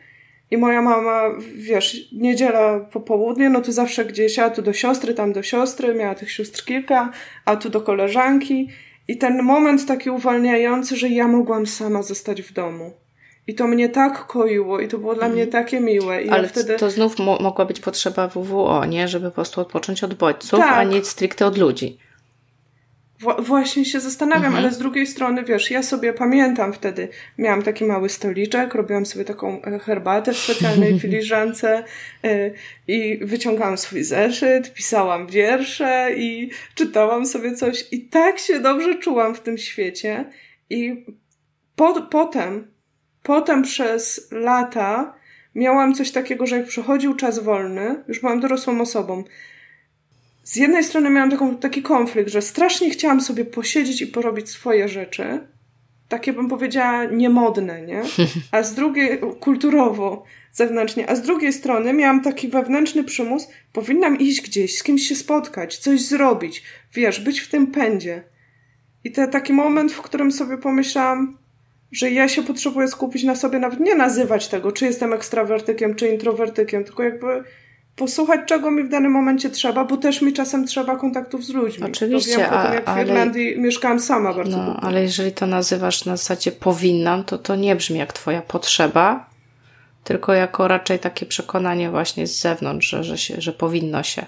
i 0.50 0.56
moja 0.56 0.82
mama, 0.82 1.22
wiesz, 1.54 2.08
niedziela 2.12 2.80
po 2.80 3.00
południe, 3.00 3.50
no 3.50 3.60
to 3.60 3.72
zawsze 3.72 4.04
gdzieś, 4.04 4.38
a 4.38 4.50
tu 4.50 4.62
do 4.62 4.72
siostry, 4.72 5.14
tam 5.14 5.32
do 5.32 5.42
siostry, 5.42 5.94
miała 5.94 6.14
tych 6.14 6.32
sióstr 6.32 6.64
kilka, 6.64 7.10
a 7.44 7.56
tu 7.56 7.70
do 7.70 7.80
koleżanki. 7.80 8.68
I 9.08 9.18
ten 9.18 9.42
moment 9.42 9.86
taki 9.86 10.10
uwalniający, 10.10 10.96
że 10.96 11.08
ja 11.08 11.28
mogłam 11.28 11.66
sama 11.66 12.02
zostać 12.02 12.42
w 12.42 12.52
domu. 12.52 12.92
I 13.46 13.54
to 13.54 13.66
mnie 13.66 13.88
tak 13.88 14.26
koiło 14.26 14.80
i 14.80 14.88
to 14.88 14.98
było 14.98 15.14
dla 15.14 15.28
mnie 15.28 15.42
mhm. 15.42 15.64
takie 15.64 15.80
miłe. 15.80 16.22
I 16.22 16.28
Ale 16.28 16.42
ja 16.42 16.48
wtedy... 16.48 16.76
to 16.76 16.90
znów 16.90 17.18
mo 17.18 17.38
mogła 17.40 17.64
być 17.64 17.80
potrzeba 17.80 18.28
WWO, 18.28 18.84
nie? 18.84 19.08
Żeby 19.08 19.26
po 19.26 19.34
prostu 19.34 19.60
odpocząć 19.60 20.04
od 20.04 20.14
bodźców, 20.14 20.60
tak. 20.60 20.72
a 20.72 20.84
nie 20.84 21.04
stricte 21.04 21.46
od 21.46 21.58
ludzi 21.58 21.98
właśnie 23.38 23.84
się 23.84 24.00
zastanawiam, 24.00 24.44
mhm. 24.44 24.64
ale 24.64 24.74
z 24.74 24.78
drugiej 24.78 25.06
strony, 25.06 25.44
wiesz, 25.44 25.70
ja 25.70 25.82
sobie 25.82 26.12
pamiętam 26.12 26.72
wtedy, 26.72 27.08
miałam 27.38 27.62
taki 27.62 27.84
mały 27.84 28.08
stoliczek, 28.08 28.74
robiłam 28.74 29.06
sobie 29.06 29.24
taką 29.24 29.62
e, 29.62 29.78
herbatę 29.78 30.32
w 30.32 30.38
specjalnej 30.38 30.98
filiżance 31.00 31.84
yy, 32.22 32.54
i 32.88 33.18
wyciągałam 33.22 33.78
swój 33.78 34.04
zeszyt, 34.04 34.74
pisałam 34.74 35.26
wiersze 35.26 36.10
i 36.16 36.50
czytałam 36.74 37.26
sobie 37.26 37.54
coś 37.54 37.84
i 37.92 38.08
tak 38.08 38.38
się 38.38 38.60
dobrze 38.60 38.98
czułam 38.98 39.34
w 39.34 39.40
tym 39.40 39.58
świecie 39.58 40.24
i 40.70 41.06
po, 41.76 42.02
potem, 42.02 42.70
potem 43.22 43.62
przez 43.62 44.28
lata 44.32 45.14
miałam 45.54 45.94
coś 45.94 46.10
takiego, 46.10 46.46
że 46.46 46.56
jak 46.56 46.66
przychodził 46.66 47.14
czas 47.14 47.38
wolny, 47.38 48.04
już 48.08 48.20
byłam 48.20 48.40
dorosłą 48.40 48.80
osobą, 48.80 49.24
z 50.50 50.56
jednej 50.56 50.84
strony 50.84 51.10
miałam 51.10 51.30
taką, 51.30 51.56
taki 51.56 51.82
konflikt, 51.82 52.30
że 52.30 52.42
strasznie 52.42 52.90
chciałam 52.90 53.20
sobie 53.20 53.44
posiedzieć 53.44 54.02
i 54.02 54.06
porobić 54.06 54.48
swoje 54.48 54.88
rzeczy. 54.88 55.40
Takie 56.08 56.32
bym 56.32 56.48
powiedziała 56.48 57.04
niemodne, 57.04 57.82
nie? 57.82 58.02
A 58.52 58.62
z 58.62 58.74
drugiej, 58.74 59.18
kulturowo, 59.40 60.24
zewnętrznie. 60.52 61.10
A 61.10 61.16
z 61.16 61.22
drugiej 61.22 61.52
strony 61.52 61.92
miałam 61.92 62.22
taki 62.22 62.48
wewnętrzny 62.48 63.04
przymus, 63.04 63.48
powinnam 63.72 64.18
iść 64.18 64.42
gdzieś, 64.42 64.78
z 64.78 64.82
kimś 64.82 65.08
się 65.08 65.14
spotkać, 65.14 65.78
coś 65.78 66.00
zrobić, 66.00 66.62
wiesz, 66.94 67.20
być 67.20 67.40
w 67.40 67.48
tym 67.48 67.66
pędzie. 67.66 68.22
I 69.04 69.12
to 69.12 69.26
taki 69.26 69.52
moment, 69.52 69.92
w 69.92 70.02
którym 70.02 70.32
sobie 70.32 70.58
pomyślałam, 70.58 71.38
że 71.92 72.10
ja 72.10 72.28
się 72.28 72.42
potrzebuję 72.42 72.88
skupić 72.88 73.24
na 73.24 73.36
sobie, 73.36 73.58
nawet 73.58 73.80
nie 73.80 73.94
nazywać 73.94 74.48
tego, 74.48 74.72
czy 74.72 74.84
jestem 74.84 75.12
ekstrawertykiem, 75.12 75.94
czy 75.94 76.08
introwertykiem, 76.08 76.84
tylko 76.84 77.02
jakby 77.02 77.44
posłuchać, 78.00 78.40
czego 78.46 78.70
mi 78.70 78.82
w 78.82 78.88
danym 78.88 79.12
momencie 79.12 79.50
trzeba, 79.50 79.84
bo 79.84 79.96
też 79.96 80.22
mi 80.22 80.32
czasem 80.32 80.66
trzeba 80.66 80.96
kontaktów 80.96 81.44
z 81.44 81.50
ludźmi. 81.50 81.84
Oczywiście, 81.84 82.34
to 82.34 82.40
wiem, 82.40 82.50
a, 82.52 82.74
jak 82.74 82.88
ale, 82.88 83.04
w 83.04 83.08
Irlandii 83.08 83.58
mieszkałam 83.58 84.00
sama 84.00 84.34
bardzo 84.34 84.56
no, 84.56 84.64
długo. 84.64 84.80
Ale 84.80 85.02
jeżeli 85.02 85.32
to 85.32 85.46
nazywasz 85.46 86.04
na 86.04 86.16
zasadzie 86.16 86.52
powinnam, 86.52 87.24
to 87.24 87.38
to 87.38 87.56
nie 87.56 87.76
brzmi 87.76 87.98
jak 87.98 88.12
twoja 88.12 88.42
potrzeba, 88.42 89.26
tylko 90.04 90.32
jako 90.32 90.68
raczej 90.68 90.98
takie 90.98 91.26
przekonanie 91.26 91.90
właśnie 91.90 92.26
z 92.26 92.40
zewnątrz, 92.40 92.88
że, 92.88 93.04
że, 93.04 93.18
się, 93.18 93.40
że 93.40 93.52
powinno 93.52 94.02
się. 94.02 94.26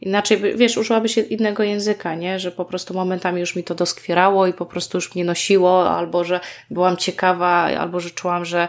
Inaczej, 0.00 0.56
wiesz, 0.56 0.76
użyłaby 0.76 1.08
się 1.08 1.20
innego 1.20 1.62
języka, 1.62 2.14
nie? 2.14 2.38
Że 2.38 2.52
po 2.52 2.64
prostu 2.64 2.94
momentami 2.94 3.40
już 3.40 3.56
mi 3.56 3.64
to 3.64 3.74
doskwierało 3.74 4.46
i 4.46 4.52
po 4.52 4.66
prostu 4.66 4.98
już 4.98 5.14
mnie 5.14 5.24
nosiło, 5.24 5.90
albo 5.90 6.24
że 6.24 6.40
byłam 6.70 6.96
ciekawa, 6.96 7.48
albo 7.78 8.00
że 8.00 8.10
czułam, 8.10 8.44
że 8.44 8.68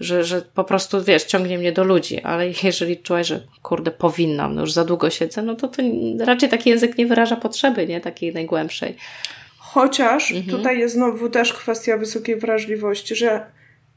że, 0.00 0.24
że 0.24 0.42
po 0.42 0.64
prostu, 0.64 1.04
wiesz, 1.04 1.24
ciągnie 1.24 1.58
mnie 1.58 1.72
do 1.72 1.84
ludzi, 1.84 2.20
ale 2.20 2.48
jeżeli 2.62 2.96
czuję, 2.96 3.24
że 3.24 3.40
kurde, 3.62 3.90
powinnam, 3.90 4.54
no 4.54 4.60
już 4.60 4.72
za 4.72 4.84
długo 4.84 5.10
siedzę, 5.10 5.42
no 5.42 5.54
to, 5.54 5.68
to 5.68 5.82
raczej 6.24 6.48
taki 6.48 6.70
język 6.70 6.98
nie 6.98 7.06
wyraża 7.06 7.36
potrzeby, 7.36 7.86
nie? 7.86 8.00
Takiej 8.00 8.34
najgłębszej. 8.34 8.96
Chociaż 9.58 10.32
mhm. 10.32 10.58
tutaj 10.58 10.78
jest 10.78 10.94
znowu 10.94 11.28
też 11.28 11.52
kwestia 11.52 11.96
wysokiej 11.96 12.36
wrażliwości, 12.36 13.14
że 13.14 13.46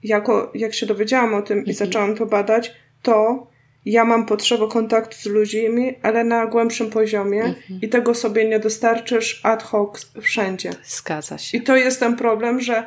jako, 0.04 0.52
jak 0.56 0.74
się 0.74 0.86
dowiedziałam 0.86 1.34
o 1.34 1.42
tym 1.42 1.58
mhm. 1.58 1.72
i 1.72 1.74
zaczęłam 1.74 2.16
to 2.16 2.26
badać, 2.26 2.74
to 3.02 3.48
ja 3.86 4.06
mam 4.06 4.26
potrzebę 4.26 4.68
kontaktu 4.68 5.18
z 5.18 5.26
ludźmi, 5.26 5.94
ale 6.02 6.24
na 6.24 6.46
głębszym 6.46 6.90
poziomie 6.90 7.44
mhm. 7.44 7.80
i 7.82 7.90
tego 7.90 8.14
sobie 8.14 8.46
nie 8.46 8.60
dostarczysz 8.60 9.40
ad 9.44 9.64
hoc 9.64 10.12
wszędzie. 10.22 10.72
Zgadza 10.84 11.38
się. 11.38 11.58
I 11.58 11.62
to 11.62 11.76
jest 11.76 12.00
ten 12.00 12.16
problem, 12.16 12.62
że 12.62 12.86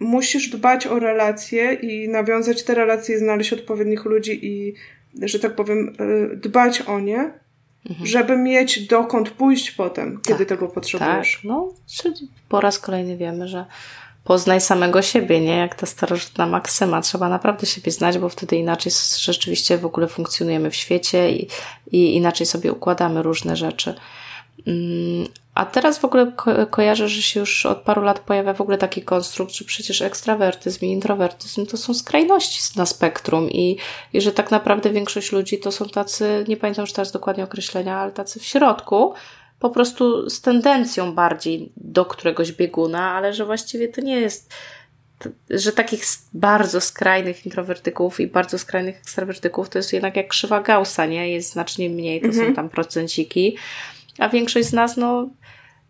musisz 0.00 0.48
dbać 0.48 0.86
o 0.86 0.98
relacje 0.98 1.72
i 1.72 2.08
nawiązać 2.08 2.62
te 2.62 2.74
relacje, 2.74 3.18
znaleźć 3.18 3.52
odpowiednich 3.52 4.04
ludzi 4.04 4.46
i, 4.46 4.74
że 5.22 5.38
tak 5.38 5.54
powiem, 5.54 5.96
y, 6.32 6.36
dbać 6.36 6.80
o 6.80 7.00
nie. 7.00 7.32
mhm. 7.90 8.06
żeby 8.06 8.36
mieć 8.36 8.86
dokąd 8.86 9.30
pójść 9.30 9.70
potem, 9.70 10.20
kiedy 10.26 10.38
tak, 10.38 10.48
tego 10.48 10.68
potrzebujesz. 10.68 11.32
Tak, 11.34 11.44
no, 11.44 11.72
czyli 11.86 12.28
po 12.48 12.60
raz 12.60 12.78
kolejny 12.78 13.16
wiemy, 13.16 13.48
że 13.48 13.64
poznaj 14.28 14.60
samego 14.60 15.02
siebie, 15.02 15.40
nie? 15.40 15.56
Jak 15.56 15.74
ta 15.74 15.86
starożytna 15.86 16.46
maksyma. 16.46 17.00
Trzeba 17.00 17.28
naprawdę 17.28 17.66
siebie 17.66 17.92
znać, 17.92 18.18
bo 18.18 18.28
wtedy 18.28 18.56
inaczej 18.56 18.92
rzeczywiście 19.18 19.78
w 19.78 19.86
ogóle 19.86 20.08
funkcjonujemy 20.08 20.70
w 20.70 20.76
świecie 20.76 21.32
i, 21.32 21.48
i 21.90 22.16
inaczej 22.16 22.46
sobie 22.46 22.72
układamy 22.72 23.22
różne 23.22 23.56
rzeczy. 23.56 23.94
A 25.58 25.66
teraz 25.66 25.98
w 25.98 26.04
ogóle 26.04 26.32
ko 26.36 26.66
kojarzę, 26.66 27.08
że 27.08 27.22
się 27.22 27.40
już 27.40 27.66
od 27.66 27.78
paru 27.78 28.02
lat 28.02 28.20
pojawia 28.20 28.54
w 28.54 28.60
ogóle 28.60 28.78
taki 28.78 29.02
konstrukt, 29.02 29.52
że 29.52 29.64
przecież 29.64 30.02
ekstrawertyzm 30.02 30.84
i 30.84 30.88
introwertyzm 30.88 31.66
to 31.66 31.76
są 31.76 31.94
skrajności 31.94 32.78
na 32.78 32.86
spektrum 32.86 33.50
i, 33.50 33.76
i 34.12 34.20
że 34.20 34.32
tak 34.32 34.50
naprawdę 34.50 34.90
większość 34.90 35.32
ludzi 35.32 35.58
to 35.58 35.72
są 35.72 35.88
tacy, 35.88 36.44
nie 36.48 36.56
pamiętam 36.56 36.82
już 36.82 36.92
teraz 36.92 37.12
dokładnie 37.12 37.44
określenia, 37.44 37.98
ale 37.98 38.12
tacy 38.12 38.40
w 38.40 38.44
środku, 38.44 39.14
po 39.58 39.70
prostu 39.70 40.30
z 40.30 40.40
tendencją 40.40 41.14
bardziej 41.14 41.72
do 41.76 42.04
któregoś 42.04 42.52
bieguna, 42.52 43.12
ale 43.12 43.32
że 43.32 43.44
właściwie 43.44 43.88
to 43.88 44.00
nie 44.00 44.20
jest, 44.20 44.54
że 45.50 45.72
takich 45.72 46.04
bardzo 46.32 46.80
skrajnych 46.80 47.46
introwertyków 47.46 48.20
i 48.20 48.26
bardzo 48.26 48.58
skrajnych 48.58 48.96
ekstrawertyków 48.96 49.68
to 49.68 49.78
jest 49.78 49.92
jednak 49.92 50.16
jak 50.16 50.28
krzywa 50.28 50.60
Gaussa, 50.60 51.06
nie? 51.06 51.32
Jest 51.32 51.52
znacznie 51.52 51.90
mniej, 51.90 52.20
to 52.20 52.26
mhm. 52.26 52.46
są 52.46 52.54
tam 52.54 52.68
procenciki, 52.68 53.56
a 54.18 54.28
większość 54.28 54.68
z 54.68 54.72
nas, 54.72 54.96
no, 54.96 55.28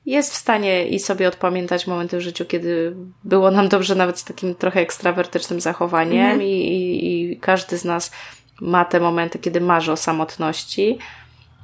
jest 0.07 0.33
w 0.33 0.37
stanie 0.37 0.89
i 0.89 0.99
sobie 0.99 1.29
odpamiętać 1.29 1.87
momenty 1.87 2.19
w 2.19 2.21
życiu, 2.21 2.45
kiedy 2.45 2.97
było 3.25 3.51
nam 3.51 3.69
dobrze 3.69 3.95
nawet 3.95 4.19
z 4.19 4.25
takim 4.25 4.55
trochę 4.55 4.81
ekstrawertycznym 4.81 5.61
zachowaniem 5.61 6.23
mhm. 6.23 6.43
i, 6.43 6.53
i, 6.53 7.33
i 7.33 7.37
każdy 7.37 7.79
z 7.79 7.85
nas 7.85 8.11
ma 8.61 8.85
te 8.85 9.01
momenty, 9.01 9.39
kiedy 9.39 9.61
marzy 9.61 9.93
o 9.93 9.97
samotności 9.97 10.99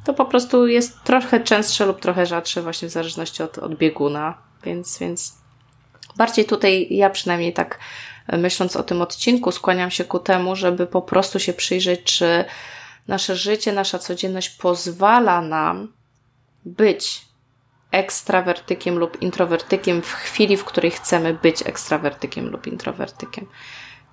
to 0.05 0.15
po 0.15 0.25
prostu 0.25 0.67
jest 0.67 1.03
trochę 1.05 1.41
częstsze 1.41 1.87
lub 1.87 2.01
trochę 2.01 2.27
rzadsze 2.27 2.63
właśnie 2.63 2.89
w 2.89 2.91
zależności 2.91 3.43
od, 3.43 3.59
od 3.59 3.75
bieguna, 3.75 4.39
więc, 4.65 4.99
więc 4.99 5.35
bardziej 6.17 6.45
tutaj 6.45 6.87
ja 6.91 7.11
przynajmniej 7.11 7.53
tak 7.53 7.79
e, 8.29 8.37
myśląc 8.37 8.77
o 8.77 8.83
tym 8.83 9.03
odcinku 9.03 9.53
skłaniam 9.53 9.91
się 9.91 10.05
ku 10.05 10.19
temu, 10.19 10.57
żeby 10.57 10.87
po 10.87 11.03
prostu 11.03 11.41
się 11.41 11.53
przyjrzeć, 11.53 12.03
czy 12.03 12.45
nasze 13.09 13.37
życie, 13.37 13.73
nasza 13.73 13.99
codzienność 13.99 14.51
pozwala 14.51 15.41
nam 15.41 15.93
być 16.65 17.23
ekstrawertykiem 17.91 18.99
lub 18.99 19.23
introwertykiem 19.23 20.03
w 20.03 20.13
chwili, 20.13 20.57
w 20.57 20.65
której 20.65 20.91
chcemy 20.91 21.35
być 21.35 21.63
ekstrawertykiem 21.67 22.51
lub 22.51 22.67
introwertykiem. 22.67 23.47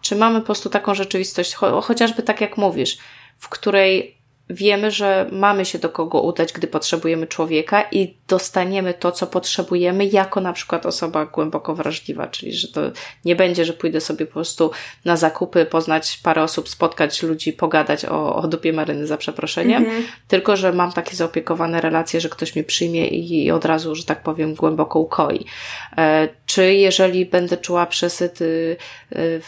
Czy 0.02 0.16
mamy 0.16 0.40
po 0.40 0.46
prostu 0.46 0.70
taką 0.70 0.96
rzeczywistość, 0.96 1.56
cho 1.56 1.82
chociażby 1.82 2.24
tak 2.24 2.42
jak 2.42 2.58
mówisz, 2.58 2.98
w 3.38 3.50
której 3.50 4.21
wiemy, 4.54 4.92
że 4.92 5.30
mamy 5.32 5.66
się 5.66 5.80
do 5.80 5.90
kogo 5.90 6.22
udać, 6.22 6.54
gdy 6.54 6.68
potrzebujemy 6.68 7.28
człowieka 7.28 7.84
i 7.92 8.14
dostaniemy 8.28 8.94
to, 8.94 9.12
co 9.12 9.28
potrzebujemy, 9.28 10.06
jako 10.06 10.42
na 10.42 10.54
przykład 10.54 10.86
osoba 10.86 11.26
głęboko 11.26 11.76
wrażliwa, 11.76 12.28
czyli 12.28 12.54
że 12.54 12.68
to 12.68 12.82
nie 13.26 13.36
będzie, 13.36 13.66
że 13.66 13.74
pójdę 13.74 14.02
sobie 14.02 14.26
po 14.26 14.34
prostu 14.34 14.72
na 15.06 15.18
zakupy, 15.18 15.66
poznać 15.66 16.20
parę 16.24 16.44
osób, 16.44 16.70
spotkać 16.70 17.24
ludzi, 17.24 17.54
pogadać 17.54 18.06
o, 18.06 18.36
o 18.36 18.48
dupie 18.48 18.74
maryny 18.74 19.08
za 19.08 19.18
przeproszeniem, 19.18 19.86
-hmm. 19.86 20.02
tylko 20.28 20.58
że 20.58 20.74
mam 20.74 20.92
takie 20.92 21.16
zaopiekowane 21.16 21.82
relacje, 21.82 22.22
że 22.22 22.30
ktoś 22.30 22.56
mnie 22.56 22.64
przyjmie 22.64 23.08
i 23.08 23.52
od 23.52 23.66
razu, 23.66 23.96
że 23.96 24.04
tak 24.04 24.24
powiem, 24.24 24.56
głęboko 24.56 25.00
ukoi. 25.00 25.46
E, 25.98 26.30
czy 26.46 26.74
jeżeli 26.74 27.26
będę 27.26 27.58
czuła 27.58 27.86
przesyt 27.86 28.42
y, 28.42 28.78
y, 29.16 29.42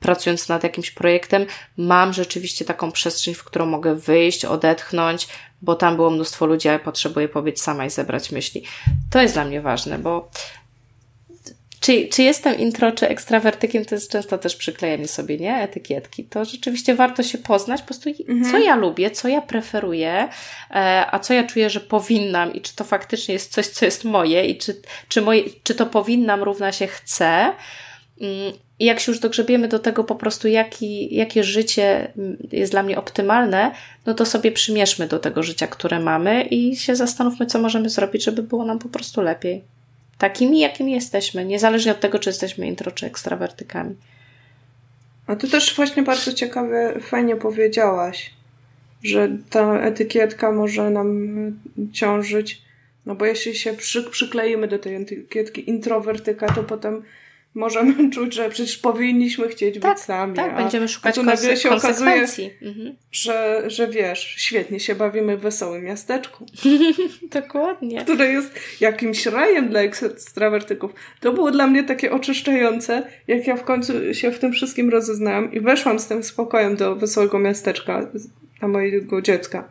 pracując 0.00 0.48
nad 0.48 0.62
jakimś 0.62 0.90
projektem, 0.90 1.46
mam 1.76 2.12
rzeczywiście 2.12 2.64
taką 2.64 2.92
przestrzeń, 2.92 3.34
w 3.34 3.44
którą 3.44 3.66
mogę 3.66 3.94
wyjść, 3.94 4.44
odetchnąć, 4.44 5.28
bo 5.62 5.74
tam 5.74 5.96
było 5.96 6.10
mnóstwo 6.10 6.46
ludzi, 6.46 6.68
a 6.68 6.72
ja 6.72 6.78
potrzebuję 6.78 7.28
pobyć 7.28 7.60
sama 7.60 7.86
i 7.86 7.90
zebrać 7.90 8.32
myśli. 8.32 8.64
To 9.10 9.22
jest 9.22 9.34
dla 9.34 9.44
mnie 9.44 9.60
ważne, 9.60 9.98
bo 9.98 10.30
czy, 11.80 12.08
czy 12.08 12.22
jestem 12.22 12.58
intro, 12.58 12.92
czy 12.92 13.08
ekstrawertykiem, 13.08 13.84
to 13.84 13.94
jest 13.94 14.10
często 14.10 14.38
też 14.38 14.56
przyklejanie 14.56 15.08
sobie, 15.08 15.38
nie? 15.38 15.56
Etykietki. 15.56 16.24
To 16.24 16.44
rzeczywiście 16.44 16.94
warto 16.94 17.22
się 17.22 17.38
poznać, 17.38 17.80
po 17.80 17.86
prostu 17.86 18.10
mhm. 18.28 18.52
co 18.52 18.58
ja 18.58 18.76
lubię, 18.76 19.10
co 19.10 19.28
ja 19.28 19.40
preferuję, 19.40 20.28
e, 20.70 21.06
a 21.10 21.18
co 21.18 21.34
ja 21.34 21.44
czuję, 21.44 21.70
że 21.70 21.80
powinnam 21.80 22.54
i 22.54 22.60
czy 22.60 22.76
to 22.76 22.84
faktycznie 22.84 23.34
jest 23.34 23.52
coś, 23.52 23.66
co 23.66 23.84
jest 23.84 24.04
moje 24.04 24.46
i 24.46 24.58
czy, 24.58 24.82
czy, 25.08 25.22
moje, 25.22 25.42
czy 25.62 25.74
to 25.74 25.86
powinnam 25.86 26.42
równa 26.42 26.72
się 26.72 26.86
chcę. 26.86 27.52
I 28.80 28.84
jak 28.84 29.00
się 29.00 29.12
już 29.12 29.18
dogrzebiemy 29.18 29.68
do 29.68 29.78
tego 29.78 30.04
po 30.04 30.14
prostu, 30.14 30.48
jaki, 30.48 31.14
jakie 31.14 31.44
życie 31.44 32.12
jest 32.52 32.72
dla 32.72 32.82
mnie 32.82 32.98
optymalne, 32.98 33.72
no 34.06 34.14
to 34.14 34.26
sobie 34.26 34.52
przymierzmy 34.52 35.06
do 35.08 35.18
tego 35.18 35.42
życia, 35.42 35.66
które 35.66 36.00
mamy 36.00 36.42
i 36.42 36.76
się 36.76 36.96
zastanówmy, 36.96 37.46
co 37.46 37.58
możemy 37.58 37.88
zrobić, 37.88 38.24
żeby 38.24 38.42
było 38.42 38.64
nam 38.64 38.78
po 38.78 38.88
prostu 38.88 39.22
lepiej. 39.22 39.62
Takimi, 40.18 40.60
jakimi 40.60 40.92
jesteśmy, 40.92 41.44
niezależnie 41.44 41.92
od 41.92 42.00
tego, 42.00 42.18
czy 42.18 42.30
jesteśmy 42.30 42.66
intro, 42.66 42.90
czy 42.90 43.06
ekstrawertykami. 43.06 43.96
A 45.26 45.36
ty 45.36 45.48
też 45.48 45.76
właśnie 45.76 46.02
bardzo 46.02 46.32
ciekawie, 46.32 46.94
fajnie 47.00 47.36
powiedziałaś, 47.36 48.30
że 49.02 49.28
ta 49.50 49.80
etykietka 49.80 50.52
może 50.52 50.90
nam 50.90 51.30
ciążyć, 51.92 52.62
no 53.06 53.14
bo 53.14 53.26
jeśli 53.26 53.54
się 53.54 53.72
przy, 53.72 54.02
przykleimy 54.10 54.68
do 54.68 54.78
tej 54.78 54.94
etykietki 54.94 55.70
introwertyka, 55.70 56.52
to 56.54 56.62
potem 56.62 57.02
możemy 57.54 57.94
czuć, 58.14 58.34
że 58.34 58.50
przecież 58.50 58.78
powinniśmy 58.78 59.48
chcieć 59.48 59.80
tak, 59.80 59.94
być 59.94 60.04
sami. 60.04 60.36
Tak, 60.36 60.52
a, 60.52 60.56
będziemy 60.56 60.88
szukać 60.88 61.18
a 61.18 61.20
tu 61.20 61.26
nagle 61.26 61.56
się 61.56 61.70
okazuje, 61.70 62.26
mhm. 62.62 62.96
że, 63.12 63.62
że 63.66 63.88
wiesz, 63.88 64.34
świetnie 64.38 64.80
się 64.80 64.94
bawimy 64.94 65.36
w 65.36 65.40
wesołym 65.40 65.84
miasteczku. 65.84 66.46
Dokładnie. 67.40 68.02
Które 68.02 68.28
jest 68.28 68.80
jakimś 68.80 69.26
rajem 69.26 69.68
dla 69.68 69.80
ekstrawertyków. 69.80 70.92
To 71.20 71.32
było 71.32 71.50
dla 71.50 71.66
mnie 71.66 71.84
takie 71.84 72.12
oczyszczające, 72.12 73.02
jak 73.28 73.46
ja 73.46 73.56
w 73.56 73.64
końcu 73.64 74.14
się 74.14 74.30
w 74.30 74.38
tym 74.38 74.52
wszystkim 74.52 74.90
rozeznałam 74.90 75.52
i 75.52 75.60
weszłam 75.60 75.98
z 75.98 76.06
tym 76.06 76.22
spokojem 76.22 76.76
do 76.76 76.96
wesołego 76.96 77.38
miasteczka 77.38 78.10
dla 78.58 78.68
mojego 78.68 79.22
dziecka. 79.22 79.70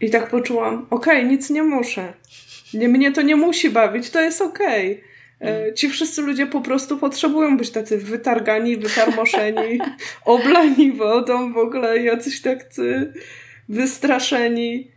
I 0.00 0.10
tak 0.10 0.30
poczułam, 0.30 0.86
okej, 0.90 1.18
okay, 1.18 1.30
nic 1.30 1.50
nie 1.50 1.62
muszę. 1.62 2.12
Nie, 2.74 2.88
mnie 2.88 3.12
to 3.12 3.22
nie 3.22 3.36
musi 3.36 3.70
bawić, 3.70 4.10
to 4.10 4.20
jest 4.20 4.40
okej. 4.40 4.92
Okay 4.92 5.13
ci 5.74 5.88
wszyscy 5.88 6.22
ludzie 6.22 6.46
po 6.46 6.60
prostu 6.60 6.98
potrzebują 6.98 7.56
być 7.56 7.70
tacy 7.70 7.98
wytargani, 7.98 8.76
wytarmoszeni, 8.76 9.78
oblani 10.24 10.92
wodą, 10.92 11.52
w 11.52 11.58
ogóle 11.58 11.98
jacyś 12.02 12.42
tacy 12.42 13.12
wystraszeni. 13.68 14.88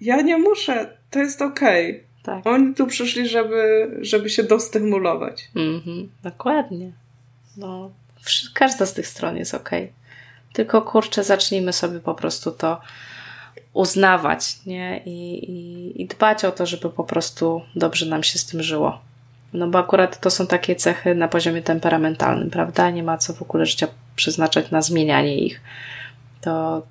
Ja 0.00 0.20
nie 0.20 0.38
muszę, 0.38 0.96
to 1.10 1.18
jest 1.18 1.42
okej. 1.42 1.90
Okay. 1.90 2.12
Tak. 2.22 2.46
Oni 2.46 2.74
tu 2.74 2.86
przyszli, 2.86 3.28
żeby, 3.28 3.90
żeby 4.00 4.30
się 4.30 4.42
dostymulować. 4.42 5.48
Mhm, 5.56 6.08
dokładnie. 6.22 6.92
No, 7.56 7.90
każda 8.54 8.86
z 8.86 8.94
tych 8.94 9.06
stron 9.06 9.36
jest 9.36 9.54
okej. 9.54 9.82
Okay. 9.82 9.94
Tylko 10.52 10.82
kurczę, 10.82 11.24
zacznijmy 11.24 11.72
sobie 11.72 12.00
po 12.00 12.14
prostu 12.14 12.50
to 12.50 12.80
uznawać, 13.72 14.66
nie? 14.66 15.02
I, 15.04 15.50
i, 15.50 16.02
I 16.02 16.06
dbać 16.06 16.44
o 16.44 16.52
to, 16.52 16.66
żeby 16.66 16.90
po 16.90 17.04
prostu 17.04 17.62
dobrze 17.76 18.06
nam 18.06 18.22
się 18.22 18.38
z 18.38 18.46
tym 18.46 18.62
żyło. 18.62 19.00
No 19.52 19.68
bo 19.68 19.78
akurat 19.78 20.20
to 20.20 20.30
są 20.30 20.46
takie 20.46 20.76
cechy 20.76 21.14
na 21.14 21.28
poziomie 21.28 21.62
temperamentalnym, 21.62 22.50
prawda? 22.50 22.90
Nie 22.90 23.02
ma 23.02 23.18
co 23.18 23.34
w 23.34 23.42
ogóle 23.42 23.66
życia 23.66 23.88
przeznaczać 24.16 24.70
na 24.70 24.82
zmienianie 24.82 25.38
ich. 25.38 25.60
To 26.40 26.82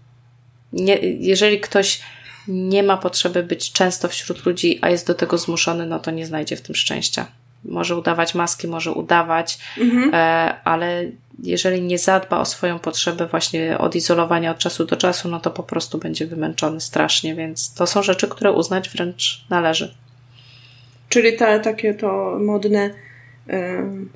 nie, 0.74 0.95
jeżeli 1.19 1.60
ktoś 1.60 2.02
nie 2.47 2.84
ma 2.84 2.97
potrzeby 2.97 3.43
być 3.43 3.71
często 3.71 4.08
wśród 4.08 4.45
ludzi, 4.45 4.80
a 4.82 4.89
jest 4.89 5.08
do 5.08 5.13
tego 5.13 5.38
zmuszony, 5.38 5.86
no 5.86 6.00
to 6.00 6.12
nie 6.12 6.26
znajdzie 6.26 6.56
w 6.56 6.62
tym 6.62 6.76
szczęścia. 6.76 7.26
Może 7.65 7.97
udawać 7.97 8.36
maski, 8.36 8.67
może 8.67 8.91
udawać, 8.91 9.58
mhm. 9.78 10.12
e, 10.13 10.56
ale 10.63 11.06
jeżeli 11.43 11.82
nie 11.82 12.00
zadba 12.00 12.39
o 12.39 12.45
swoją 12.45 12.80
potrzebę 12.80 13.28
właśnie 13.28 13.78
odizolowania 13.78 14.52
od 14.52 14.58
czasu 14.58 14.86
do 14.86 14.97
czasu, 14.97 15.30
no 15.30 15.39
to 15.39 15.52
po 15.52 15.63
prostu 15.63 15.97
będzie 15.97 16.28
wymęczony 16.28 16.82
strasznie, 16.82 17.36
więc 17.36 17.74
to 17.74 17.88
są 17.88 18.04
rzeczy, 18.04 18.28
które 18.28 18.52
uznać 18.52 18.89
wręcz 18.89 19.45
należy. 19.50 19.95
Czyli 21.12 21.38
te, 21.38 21.60
takie 21.60 21.93
to 21.93 22.38
modne 22.39 22.89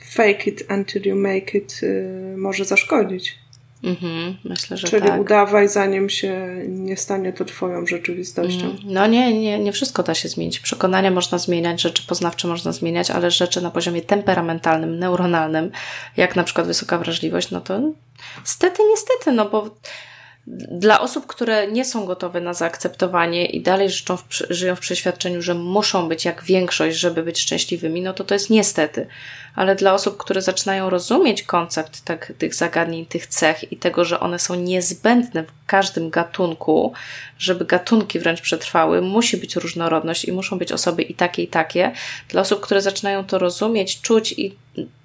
fake 0.02 0.44
it 0.50 0.64
until 0.72 1.08
you 1.08 1.16
make 1.16 1.56
it 1.56 1.80
y, 1.84 2.36
może 2.38 2.66
zaszkodzić. 2.66 3.36
Mhm, 3.84 4.38
myślę, 4.44 4.78
że 4.78 4.88
Czyli 4.88 5.08
tak. 5.08 5.22
udawaj, 5.22 5.70
zanim 5.70 6.10
się 6.10 6.56
nie 6.68 6.98
stanie 6.98 7.34
to 7.34 7.46
Twoją 7.46 7.86
rzeczywistością. 7.88 8.66
Mm, 8.66 8.78
no 8.86 9.08
nie, 9.08 9.42
nie, 9.42 9.60
nie 9.60 9.72
wszystko 9.72 10.04
da 10.04 10.14
się 10.14 10.30
zmienić. 10.30 10.60
Przekonania 10.60 11.12
można 11.12 11.38
zmieniać, 11.38 11.82
rzeczy 11.82 12.04
poznawcze 12.08 12.48
można 12.48 12.72
zmieniać, 12.72 13.12
ale 13.12 13.32
rzeczy 13.32 13.62
na 13.62 13.72
poziomie 13.72 14.02
temperamentalnym, 14.02 15.00
neuronalnym, 15.00 15.72
jak 16.18 16.36
na 16.36 16.44
przykład 16.44 16.68
wysoka 16.68 16.98
wrażliwość, 16.98 17.52
no 17.52 17.62
to 17.62 17.92
stety, 18.44 18.84
niestety, 18.90 19.32
no 19.32 19.50
bo 19.50 19.70
Dla 20.48 21.02
osób, 21.02 21.28
które 21.28 21.68
nie 21.72 21.86
są 21.86 22.06
gotowe 22.06 22.42
na 22.42 22.54
zaakceptowanie 22.54 23.46
i 23.46 23.62
dalej 23.62 23.90
życzą 23.90 24.18
w, 24.18 24.24
żyją 24.50 24.76
w 24.76 24.80
przeświadczeniu, 24.80 25.42
że 25.42 25.54
muszą 25.54 26.10
być 26.10 26.26
jak 26.26 26.44
większość, 26.44 26.98
żeby 26.98 27.24
być 27.24 27.40
szczęśliwymi, 27.40 28.02
no 28.02 28.14
to 28.14 28.24
to 28.24 28.36
jest 28.36 28.50
niestety. 28.50 29.08
Ale 29.56 29.76
dla 29.76 29.94
osób, 29.94 30.18
które 30.18 30.42
zaczynają 30.42 30.90
rozumieć 30.90 31.44
koncept 31.44 32.02
tak, 32.04 32.34
tych 32.38 32.56
zagadnień, 32.56 33.06
tych 33.06 33.28
cech 33.28 33.72
i 33.72 33.78
tego, 33.78 34.06
że 34.06 34.20
one 34.20 34.40
są 34.40 34.56
niezbędne 34.56 35.44
w 35.44 35.52
każdym 35.68 36.10
gatunku, 36.10 36.94
żeby 37.38 37.66
gatunki 37.66 38.20
wręcz 38.20 38.42
przetrwały, 38.42 39.02
musi 39.02 39.38
być 39.38 39.56
różnorodność 39.56 40.26
i 40.26 40.32
muszą 40.32 40.58
być 40.58 40.72
osoby 40.72 41.02
i 41.02 41.14
takie, 41.14 41.44
i 41.44 41.48
takie. 41.48 41.92
Dla 42.30 42.42
osób, 42.42 42.62
które 42.62 42.82
zaczynają 42.82 43.24
to 43.24 43.40
rozumieć, 43.40 44.02
czuć 44.02 44.32
i 44.32 44.56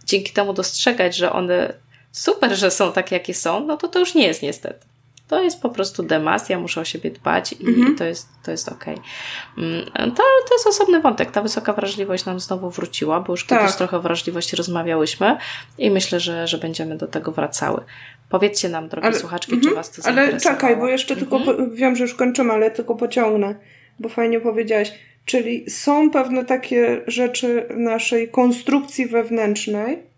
dzięki 0.04 0.32
temu 0.32 0.52
dostrzegać, 0.52 1.16
że 1.16 1.32
one 1.32 1.72
super, 2.12 2.56
że 2.56 2.70
są 2.70 2.92
takie, 2.92 3.16
jakie 3.16 3.34
są, 3.34 3.66
no 3.66 3.76
to 3.76 3.88
to 3.88 3.98
już 3.98 4.14
nie 4.14 4.26
jest 4.26 4.42
niestety. 4.42 4.90
To 5.30 5.42
jest 5.42 5.62
po 5.62 5.68
prostu 5.68 6.02
demas, 6.02 6.48
ja 6.48 6.58
muszę 6.58 6.80
o 6.80 6.84
siebie 6.84 7.10
dbać 7.10 7.52
i, 7.52 7.66
mhm. 7.66 7.96
to 7.96 8.04
jest, 8.04 8.28
to 8.42 8.50
jest 8.50 8.68
okej. 8.68 8.94
Okay. 8.94 10.10
To, 10.10 10.22
to 10.48 10.54
jest 10.54 10.66
osobny 10.66 11.00
wątek. 11.00 11.30
Ta 11.30 11.42
wysoka 11.42 11.72
wrażliwość 11.72 12.24
nam 12.24 12.40
znowu 12.40 12.70
wróciła, 12.70 13.20
bo 13.20 13.32
już 13.32 13.46
tak. 13.46 13.60
kiedyś 13.60 13.76
trochę 13.76 13.96
o 13.96 14.00
wrażliwości 14.00 14.56
rozmawiałyśmy 14.56 15.36
i 15.78 15.90
myślę, 15.90 16.20
że, 16.20 16.46
że 16.46 16.58
będziemy 16.58 16.96
do 16.96 17.06
tego 17.06 17.32
wracały. 17.32 17.80
Powiedzcie 18.28 18.68
nam, 18.68 18.88
drogie 18.88 19.06
ale, 19.06 19.18
słuchaczki, 19.18 19.52
mm, 19.52 19.64
czy 19.64 19.74
Was 19.74 19.90
to 19.90 20.08
Ale 20.08 20.40
czekaj, 20.40 20.76
bo 20.76 20.88
jeszcze 20.88 21.16
tylko, 21.16 21.40
po, 21.40 21.54
wiem, 21.72 21.96
że 21.96 22.04
już 22.04 22.14
kończymy, 22.14 22.52
ale 22.52 22.70
tylko 22.70 22.94
pociągnę, 22.94 23.54
bo 23.98 24.08
fajnie 24.08 24.40
powiedziałaś. 24.40 24.92
Czyli 25.24 25.70
są 25.70 26.10
pewne 26.10 26.44
takie 26.44 27.00
rzeczy 27.06 27.66
naszej 27.76 28.28
konstrukcji 28.28 29.06
wewnętrznej, 29.06 30.09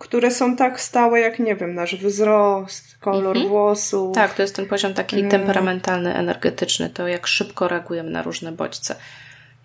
które 0.00 0.30
są 0.30 0.56
tak 0.56 0.80
stałe 0.80 1.20
jak, 1.20 1.38
nie 1.38 1.56
wiem, 1.56 1.74
nasz 1.74 1.96
wzrost, 1.96 2.98
kolor 3.00 3.36
mhm. 3.36 3.48
włosów. 3.48 4.14
Tak, 4.14 4.34
to 4.34 4.42
jest 4.42 4.56
ten 4.56 4.66
poziom 4.66 4.94
taki 4.94 5.18
mm. 5.18 5.30
temperamentalny, 5.30 6.14
energetyczny, 6.14 6.90
to 6.90 7.08
jak 7.08 7.26
szybko 7.26 7.68
reagujemy 7.68 8.10
na 8.10 8.22
różne 8.22 8.52
bodźce. 8.52 8.96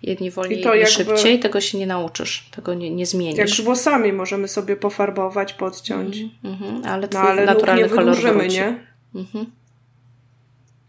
Jedni 0.02 0.30
wolniej, 0.30 0.58
jedni 0.58 0.70
jakby, 0.70 0.90
szybciej, 0.90 1.40
tego 1.40 1.60
się 1.60 1.78
nie 1.78 1.86
nauczysz, 1.86 2.50
tego 2.50 2.74
nie, 2.74 2.90
nie 2.90 3.06
zmienisz. 3.06 3.38
Jak 3.38 3.48
z 3.48 3.60
włosami 3.60 4.12
możemy 4.12 4.48
sobie 4.48 4.76
pofarbować, 4.76 5.52
podciąć. 5.52 6.16
Mm 6.44 6.56
-hmm, 6.56 6.88
ale 6.88 7.08
twój 7.08 7.22
no, 7.22 7.28
ale 7.28 7.44
naturalny 7.44 7.82
nie 7.82 7.88
kolor 7.88 8.16
wróci. 8.16 8.48
nie? 8.48 8.86
Mhm. 9.14 9.46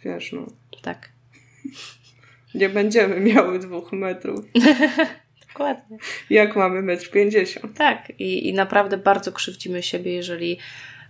Wiesz, 0.04 0.32
no. 0.32 0.46
Tak. 0.82 1.10
Nie 2.56 2.70
będziemy 2.70 3.20
miały 3.20 3.60
dwóch 3.60 3.92
metrów. 3.92 4.46
Dokładnie. 5.58 5.98
Jak 6.30 6.56
mamy 6.56 6.82
metr 6.82 7.10
pięćdziesiąt. 7.10 7.78
Tak, 7.78 8.10
I, 8.20 8.50
i 8.50 8.54
naprawdę 8.54 8.98
bardzo 8.98 9.32
krzywdzimy 9.32 9.84
siebie, 9.84 10.14
jeżeli 10.14 10.60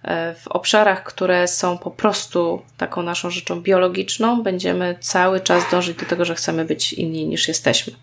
e, 0.04 0.36
w 0.36 0.48
obszarach, 0.48 1.04
które 1.04 1.48
są 1.48 1.78
po 1.78 1.92
prostu 1.92 2.62
taką 2.78 3.04
naszą 3.04 3.30
rzeczą 3.30 3.62
biologiczną, 3.62 4.44
będziemy 4.44 4.98
cały 5.00 5.40
czas 5.40 5.72
dążyć 5.72 5.98
do 5.98 6.06
tego, 6.06 6.26
że 6.26 6.36
chcemy 6.36 6.66
być 6.66 6.94
inni 6.94 7.28
niż 7.28 7.48
jesteśmy. 7.48 7.94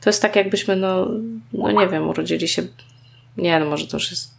To 0.00 0.10
jest 0.10 0.22
tak, 0.22 0.36
jakbyśmy, 0.36 0.76
no, 0.76 1.08
no 1.52 1.72
nie 1.72 1.88
wiem, 1.88 2.08
urodzili 2.08 2.48
się. 2.48 2.62
Nie, 3.36 3.60
no 3.60 3.66
może 3.66 3.86
to 3.86 3.96
już 3.96 4.10
jest. 4.10 4.34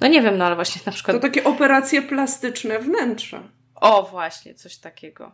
No 0.00 0.08
nie 0.08 0.22
wiem, 0.22 0.38
no 0.38 0.44
ale 0.44 0.54
właśnie 0.54 0.82
na 0.86 0.92
przykład. 0.92 1.16
To 1.16 1.20
takie 1.20 1.44
operacje 1.44 2.02
plastyczne 2.02 2.78
wnętrza. 2.78 3.42
O, 3.74 4.02
właśnie, 4.02 4.54
coś 4.54 4.76
takiego. 4.76 5.32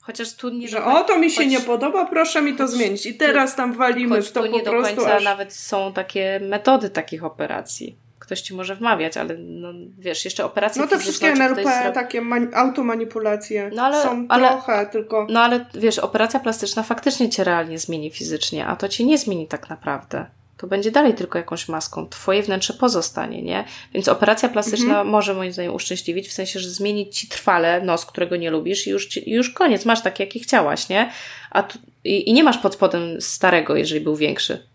Chociaż 0.00 0.34
tu 0.34 0.50
nie. 0.50 0.68
Że 0.68 0.84
o, 0.84 1.04
to 1.04 1.18
mi 1.18 1.30
się 1.30 1.42
choć, 1.42 1.50
nie 1.50 1.60
podoba, 1.60 2.06
proszę 2.06 2.42
mi 2.42 2.54
to 2.54 2.68
zmienić. 2.68 3.06
I 3.06 3.14
teraz 3.14 3.56
tam 3.56 3.72
walimy 3.72 4.22
w 4.22 4.32
to 4.32 4.42
tu 4.42 4.46
nie 4.46 4.60
po 4.60 4.70
prostu. 4.70 4.96
do 4.96 5.02
końca 5.02 5.16
aż... 5.16 5.24
nawet 5.24 5.52
są 5.52 5.92
takie 5.92 6.40
metody 6.42 6.90
takich 6.90 7.24
operacji. 7.24 7.96
Ktoś 8.18 8.40
ci 8.40 8.54
może 8.54 8.76
wmawiać, 8.76 9.16
ale 9.16 9.36
no, 9.38 9.68
wiesz, 9.98 10.24
jeszcze 10.24 10.44
operacje 10.44 10.82
No 10.82 10.88
te 10.88 10.98
wszystkie 10.98 11.32
NLP, 11.32 11.62
zrobi... 11.62 11.94
takie 11.94 12.22
automanipulacje 12.54 13.70
no, 13.74 13.82
ale, 13.82 14.02
są 14.02 14.26
ale, 14.28 14.48
trochę 14.48 14.86
tylko... 14.86 15.26
No 15.30 15.40
ale 15.40 15.66
wiesz, 15.74 15.98
operacja 15.98 16.40
plastyczna 16.40 16.82
faktycznie 16.82 17.28
cię 17.28 17.44
realnie 17.44 17.78
zmieni 17.78 18.10
fizycznie, 18.10 18.66
a 18.66 18.76
to 18.76 18.88
cię 18.88 19.04
nie 19.04 19.18
zmieni 19.18 19.48
tak 19.48 19.70
naprawdę 19.70 20.26
to 20.60 20.66
będzie 20.66 20.90
dalej 20.90 21.14
tylko 21.14 21.38
jakąś 21.38 21.68
maską. 21.68 22.08
Twoje 22.08 22.42
wnętrze 22.42 22.74
pozostanie, 22.74 23.42
nie? 23.42 23.64
Więc 23.94 24.08
operacja 24.08 24.48
plastyczna 24.48 24.88
mhm. 24.88 25.08
może 25.08 25.34
moim 25.34 25.52
zdaniem 25.52 25.74
uszczęśliwić, 25.74 26.28
w 26.28 26.32
sensie, 26.32 26.60
że 26.60 26.70
zmienić 26.70 27.18
ci 27.18 27.28
trwale 27.28 27.80
nos, 27.80 28.06
którego 28.06 28.36
nie 28.36 28.50
lubisz 28.50 28.86
i 28.86 28.90
już, 28.90 29.06
ci, 29.06 29.30
już 29.30 29.50
koniec, 29.50 29.84
masz 29.84 30.02
taki, 30.02 30.22
jaki 30.22 30.40
chciałaś, 30.40 30.88
nie? 30.88 31.10
A 31.50 31.62
tu, 31.62 31.78
i, 32.04 32.30
i, 32.30 32.32
nie 32.32 32.44
masz 32.44 32.58
pod 32.58 32.74
spodem 32.74 33.20
starego, 33.20 33.76
jeżeli 33.76 34.00
był 34.00 34.16
większy. 34.16 34.66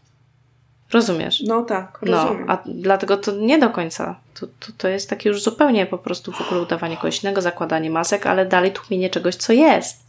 Rozumiesz? 0.93 1.43
No 1.47 1.63
tak, 1.63 1.99
rozumiem. 2.01 2.45
No, 2.45 2.53
a 2.53 2.63
dlatego 2.65 3.17
to 3.17 3.31
nie 3.31 3.57
do 3.57 3.69
końca. 3.69 4.19
To, 4.39 4.47
to, 4.47 4.71
to 4.77 4.87
jest 4.87 5.09
takie 5.09 5.29
już 5.29 5.43
zupełnie 5.43 5.85
po 5.85 5.97
prostu 5.97 6.31
w 6.31 6.41
ogóle 6.41 6.61
udawanie 6.61 6.95
kogoś 6.95 7.23
innego, 7.23 7.41
zakładanie 7.41 7.89
masek, 7.89 8.27
ale 8.27 8.45
dalej 8.45 8.71
tłumienie 8.71 9.09
czegoś, 9.09 9.35
co 9.35 9.53
jest. 9.53 9.99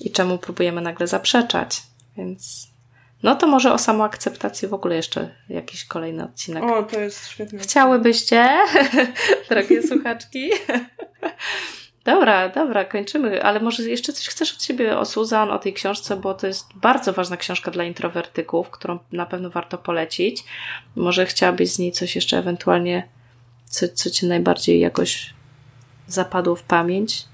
I 0.00 0.10
czemu 0.10 0.38
próbujemy 0.38 0.80
nagle 0.80 1.06
zaprzeczać. 1.06 1.82
Więc 2.16 2.69
no 3.22 3.36
to 3.36 3.46
może 3.46 3.72
o 3.72 3.78
samoakceptacji 3.78 4.68
w 4.68 4.74
ogóle 4.74 4.96
jeszcze 4.96 5.34
jakiś 5.48 5.84
kolejny 5.84 6.24
odcinek. 6.24 6.64
O, 6.64 6.82
to 6.82 7.00
jest 7.00 7.28
świetne. 7.28 7.58
Chciałybyście, 7.58 8.48
drogie 9.50 9.82
słuchaczki? 9.82 10.50
Dobra, 12.04 12.48
dobra, 12.48 12.84
kończymy, 12.84 13.42
ale 13.42 13.60
może 13.60 13.82
jeszcze 13.82 14.12
coś 14.12 14.28
chcesz 14.28 14.54
od 14.54 14.62
siebie 14.62 14.98
o 14.98 15.04
Susan, 15.04 15.50
o 15.50 15.58
tej 15.58 15.72
książce, 15.72 16.16
bo 16.16 16.34
to 16.34 16.46
jest 16.46 16.66
bardzo 16.74 17.12
ważna 17.12 17.36
książka 17.36 17.70
dla 17.70 17.84
introwertyków, 17.84 18.70
którą 18.70 18.98
na 19.12 19.26
pewno 19.26 19.50
warto 19.50 19.78
polecić. 19.78 20.44
Może 20.96 21.26
chciałabyś 21.26 21.72
z 21.72 21.78
niej 21.78 21.92
coś 21.92 22.14
jeszcze 22.14 22.38
ewentualnie, 22.38 23.08
co, 23.64 23.88
co 23.88 24.10
ci 24.10 24.26
najbardziej 24.26 24.80
jakoś 24.80 25.34
zapadło 26.06 26.56
w 26.56 26.62
pamięć? 26.62 27.24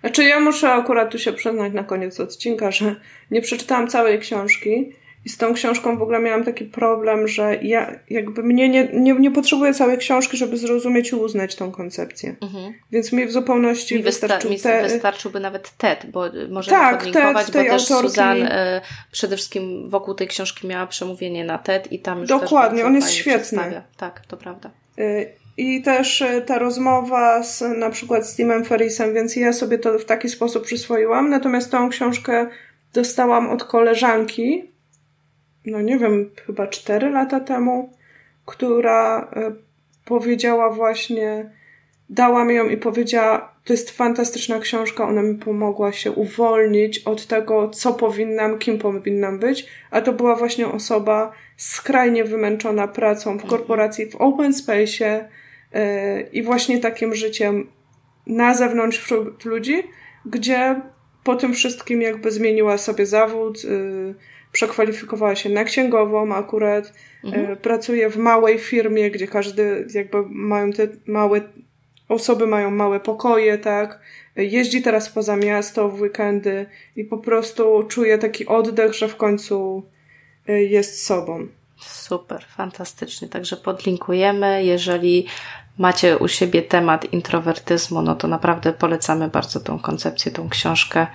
Znaczy 0.00 0.24
ja 0.24 0.40
muszę 0.40 0.72
akurat 0.72 1.12
tu 1.12 1.18
się 1.18 1.32
przyznać 1.32 1.72
na 1.72 1.84
koniec 1.84 2.20
odcinka, 2.20 2.70
że 2.70 2.96
nie 3.30 3.42
przeczytałam 3.42 3.88
całej 3.88 4.18
książki, 4.18 4.92
i 5.24 5.28
z 5.28 5.36
tą 5.36 5.54
książką 5.54 5.98
w 5.98 6.02
ogóle 6.02 6.20
miałam 6.20 6.44
taki 6.44 6.64
problem, 6.64 7.28
że 7.28 7.58
ja 7.62 7.98
jakby 8.10 8.42
mnie 8.42 8.68
nie, 8.68 8.88
nie, 8.92 9.12
nie 9.12 9.30
potrzebuję 9.30 9.74
całej 9.74 9.98
książki, 9.98 10.36
żeby 10.36 10.56
zrozumieć 10.56 11.12
i 11.12 11.16
uznać 11.16 11.56
tą 11.56 11.72
koncepcję. 11.72 12.36
Mhm. 12.40 12.74
Więc 12.92 13.12
mi 13.12 13.26
w 13.26 13.32
zupełności 13.32 13.96
mi 13.96 14.02
wystarczył 14.02 14.50
mi 14.50 14.60
te... 14.60 14.82
wystarczyłby 14.82 15.40
nawet 15.40 15.76
TED, 15.76 16.06
bo 16.12 16.24
możemy 16.50 16.78
tak, 16.78 16.96
podlinkować, 16.96 17.46
TED, 17.46 17.54
bo 17.54 17.72
też 17.72 17.90
autorki... 17.90 18.08
Suzan 18.10 18.42
y, 18.42 18.48
przede 19.12 19.36
wszystkim 19.36 19.90
wokół 19.90 20.14
tej 20.14 20.28
książki 20.28 20.66
miała 20.66 20.86
przemówienie 20.86 21.44
na 21.44 21.58
TED 21.58 21.92
i 21.92 21.98
tam 21.98 22.20
już 22.20 22.28
Dokładnie, 22.28 22.86
on 22.86 22.94
jest 22.94 23.10
świetny. 23.10 23.82
Tak, 23.96 24.26
to 24.26 24.36
prawda. 24.36 24.70
Y, 24.98 25.32
I 25.56 25.82
też 25.82 26.22
e, 26.22 26.40
ta 26.40 26.58
rozmowa 26.58 27.42
z 27.42 27.60
na 27.78 27.90
przykład 27.90 28.26
z 28.26 28.36
Timem 28.36 28.64
Ferrisem, 28.64 29.14
więc 29.14 29.36
ja 29.36 29.52
sobie 29.52 29.78
to 29.78 29.98
w 29.98 30.04
taki 30.04 30.28
sposób 30.28 30.64
przyswoiłam. 30.64 31.30
Natomiast 31.30 31.70
tą 31.70 31.88
książkę 31.88 32.46
dostałam 32.94 33.50
od 33.50 33.64
koleżanki, 33.64 34.71
no 35.66 35.80
nie 35.80 35.98
wiem, 35.98 36.30
chyba 36.46 36.66
4 36.66 37.10
lata 37.10 37.40
temu, 37.40 37.92
która 38.46 39.30
e, 39.36 39.52
powiedziała 40.04 40.70
właśnie, 40.70 41.50
dała 42.10 42.44
mi 42.44 42.54
ją 42.54 42.68
i 42.68 42.76
powiedziała, 42.76 43.52
to 43.64 43.72
jest 43.72 43.90
fantastyczna 43.90 44.58
książka, 44.58 45.08
ona 45.08 45.22
mi 45.22 45.34
pomogła 45.34 45.92
się 45.92 46.12
uwolnić 46.12 46.98
od 46.98 47.26
tego, 47.26 47.68
co 47.68 47.92
powinnam, 47.92 48.58
kim 48.58 48.78
powinnam 48.78 49.38
być, 49.38 49.66
a 49.90 50.00
to 50.00 50.12
była 50.12 50.36
właśnie 50.36 50.68
osoba 50.68 51.32
skrajnie 51.56 52.24
wymęczona 52.24 52.88
pracą 52.88 53.38
w 53.38 53.46
korporacji, 53.46 54.10
w 54.10 54.16
open 54.16 54.54
space 54.54 55.28
yy, 55.74 55.80
i 56.32 56.42
właśnie 56.42 56.78
takim 56.78 57.14
życiem 57.14 57.66
na 58.26 58.54
zewnątrz 58.54 58.98
wśród 58.98 59.44
ludzi, 59.44 59.82
gdzie 60.26 60.80
po 61.24 61.36
tym 61.36 61.54
wszystkim 61.54 62.02
jakby 62.02 62.30
zmieniła 62.30 62.78
sobie 62.78 63.06
zawód, 63.06 63.64
yy, 63.64 64.14
przekwalifikowała 64.52 65.36
się 65.36 65.50
na 65.50 65.64
księgową 65.64 66.34
akurat, 66.34 66.92
mhm. 67.24 67.52
E, 67.52 67.56
pracuje 67.56 68.10
w 68.10 68.16
małej 68.16 68.58
firmie, 68.58 69.10
gdzie 69.10 69.26
każdy 69.26 69.86
jakby 69.94 70.22
mają 70.28 70.72
te 70.72 70.88
małe 71.06 71.40
osoby 72.08 72.46
mają 72.46 72.70
małe 72.70 73.00
pokoje, 73.00 73.58
tak? 73.58 74.00
Jeździ 74.36 74.82
teraz 74.82 75.08
poza 75.08 75.36
miasto 75.36 75.88
w 75.88 76.00
weekendy 76.00 76.66
i 76.96 77.04
po 77.04 77.18
prostu 77.18 77.82
czuje 77.88 78.18
taki 78.18 78.46
oddech, 78.46 78.94
że 78.94 79.08
w 79.08 79.16
końcu 79.16 79.82
e, 80.48 80.62
jest 80.62 81.06
sobą. 81.06 81.46
Super, 81.80 82.44
fantastycznie. 82.56 83.28
Także 83.28 83.56
podlinkujemy. 83.56 84.64
Jeżeli 84.64 85.26
macie 85.78 86.18
u 86.18 86.28
siebie 86.28 86.62
temat 86.62 87.12
introwertyzmu, 87.12 88.02
no 88.02 88.14
to 88.14 88.28
naprawdę 88.28 88.72
polecamy 88.72 89.28
bardzo 89.28 89.60
tą 89.60 89.78
koncepcję, 89.78 90.32
tą 90.32 90.48
książkę. 90.48 91.06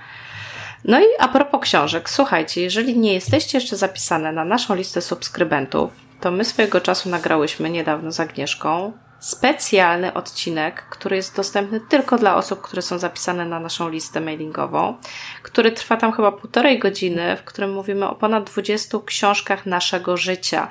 No 0.84 1.00
i 1.00 1.06
a 1.18 1.28
propos 1.28 1.60
książek, 1.60 2.10
słuchajcie, 2.10 2.62
jeżeli 2.62 2.98
nie 2.98 3.14
jesteście 3.14 3.58
jeszcze 3.58 3.76
zapisane 3.76 4.32
na 4.32 4.44
naszą 4.44 4.74
listę 4.74 5.02
subskrybentów, 5.02 5.90
to 6.20 6.30
my 6.30 6.44
swojego 6.44 6.80
czasu 6.80 7.08
nagrałyśmy 7.08 7.70
niedawno 7.70 8.12
z 8.12 8.20
Agnieszką 8.20 8.92
specjalny 9.20 10.14
odcinek, 10.14 10.82
który 10.90 11.16
jest 11.16 11.36
dostępny 11.36 11.80
tylko 11.80 12.18
dla 12.18 12.36
osób, 12.36 12.62
które 12.62 12.82
są 12.82 12.98
zapisane 12.98 13.44
na 13.44 13.60
naszą 13.60 13.88
listę 13.88 14.20
mailingową, 14.20 14.96
który 15.42 15.72
trwa 15.72 15.96
tam 15.96 16.12
chyba 16.12 16.32
półtorej 16.32 16.78
godziny, 16.78 17.36
w 17.36 17.44
którym 17.44 17.72
mówimy 17.72 18.08
o 18.08 18.14
ponad 18.14 18.50
20 18.50 18.98
książkach 19.06 19.66
naszego 19.66 20.16
życia. 20.16 20.68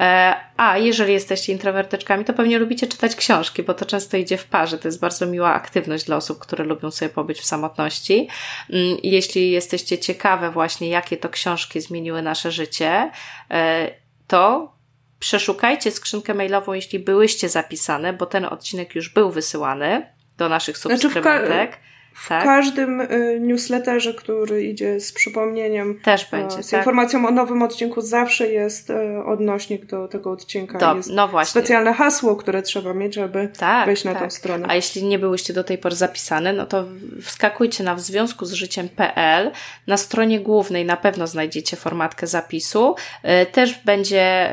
E, 0.00 0.34
a 0.56 0.78
jeżeli 0.78 1.12
jesteście 1.12 1.52
introwertyczkami, 1.52 2.24
to 2.24 2.32
pewnie 2.32 2.58
lubicie 2.58 2.86
czytać 2.86 3.16
książki, 3.16 3.62
bo 3.62 3.74
to 3.74 3.86
często 3.86 4.16
idzie 4.16 4.38
w 4.38 4.46
parze. 4.46 4.78
To 4.78 4.88
jest 4.88 5.00
bardzo 5.00 5.26
miła 5.26 5.54
aktywność 5.54 6.04
dla 6.04 6.16
osób, 6.16 6.38
które 6.38 6.64
lubią 6.64 6.90
sobie 6.90 7.08
pobyć 7.08 7.40
w 7.40 7.46
samotności. 7.46 8.28
Mm, 8.70 8.96
jeśli 9.02 9.50
jesteście 9.50 9.98
ciekawe 9.98 10.50
właśnie, 10.50 10.88
jakie 10.88 11.16
to 11.16 11.28
książki 11.28 11.80
zmieniły 11.80 12.22
nasze 12.22 12.52
życie, 12.52 13.10
e, 13.50 13.90
to 14.26 14.77
przeszukajcie 15.18 15.90
skrzynkę 15.90 16.34
mailową, 16.34 16.72
jeśli 16.72 16.98
byłyście 16.98 17.48
zapisane, 17.48 18.12
bo 18.12 18.26
ten 18.26 18.44
odcinek 18.44 18.94
już 18.94 19.08
był 19.08 19.30
wysyłany 19.30 20.12
do 20.36 20.48
naszych 20.48 20.78
subskrybentek. 20.78 21.70
Znaczy 21.70 21.88
w 22.18 22.28
tak? 22.28 22.44
każdym 22.44 23.00
y, 23.00 23.38
newsletterze, 23.40 24.14
który 24.14 24.64
idzie 24.64 25.00
z 25.00 25.12
przypomnieniem, 25.12 26.00
też 26.04 26.30
będzie. 26.30 26.62
Z 26.62 26.70
tak? 26.70 26.80
informacją 26.80 27.26
o 27.26 27.30
nowym 27.30 27.62
odcinku, 27.62 28.00
zawsze 28.00 28.48
jest 28.48 28.90
y, 28.90 29.24
odnośnik 29.24 29.86
do 29.86 30.08
tego 30.08 30.30
odcinka. 30.30 30.78
Do, 30.78 30.96
jest 30.96 31.10
no 31.10 31.28
właśnie. 31.28 31.50
specjalne 31.50 31.92
hasło, 31.92 32.36
które 32.36 32.62
trzeba 32.62 32.94
mieć, 32.94 33.14
żeby 33.14 33.48
tak, 33.58 33.86
wejść 33.86 34.04
na 34.04 34.12
tak. 34.12 34.22
tą 34.22 34.30
stronę. 34.30 34.66
A 34.68 34.74
jeśli 34.74 35.04
nie 35.04 35.18
byłyście 35.18 35.52
do 35.52 35.64
tej 35.64 35.78
pory 35.78 35.94
zapisane, 35.94 36.52
no 36.52 36.66
to 36.66 36.84
wskakujcie 37.22 37.84
na 37.84 37.94
w 37.94 38.00
związku 38.00 38.46
z 38.46 38.52
życiem.pl. 38.52 39.50
Na 39.86 39.96
stronie 39.96 40.40
głównej 40.40 40.84
na 40.84 40.96
pewno 40.96 41.26
znajdziecie 41.26 41.76
formatkę 41.76 42.26
zapisu. 42.26 42.94
Y, 43.24 43.46
też 43.46 43.74
będzie, 43.84 44.52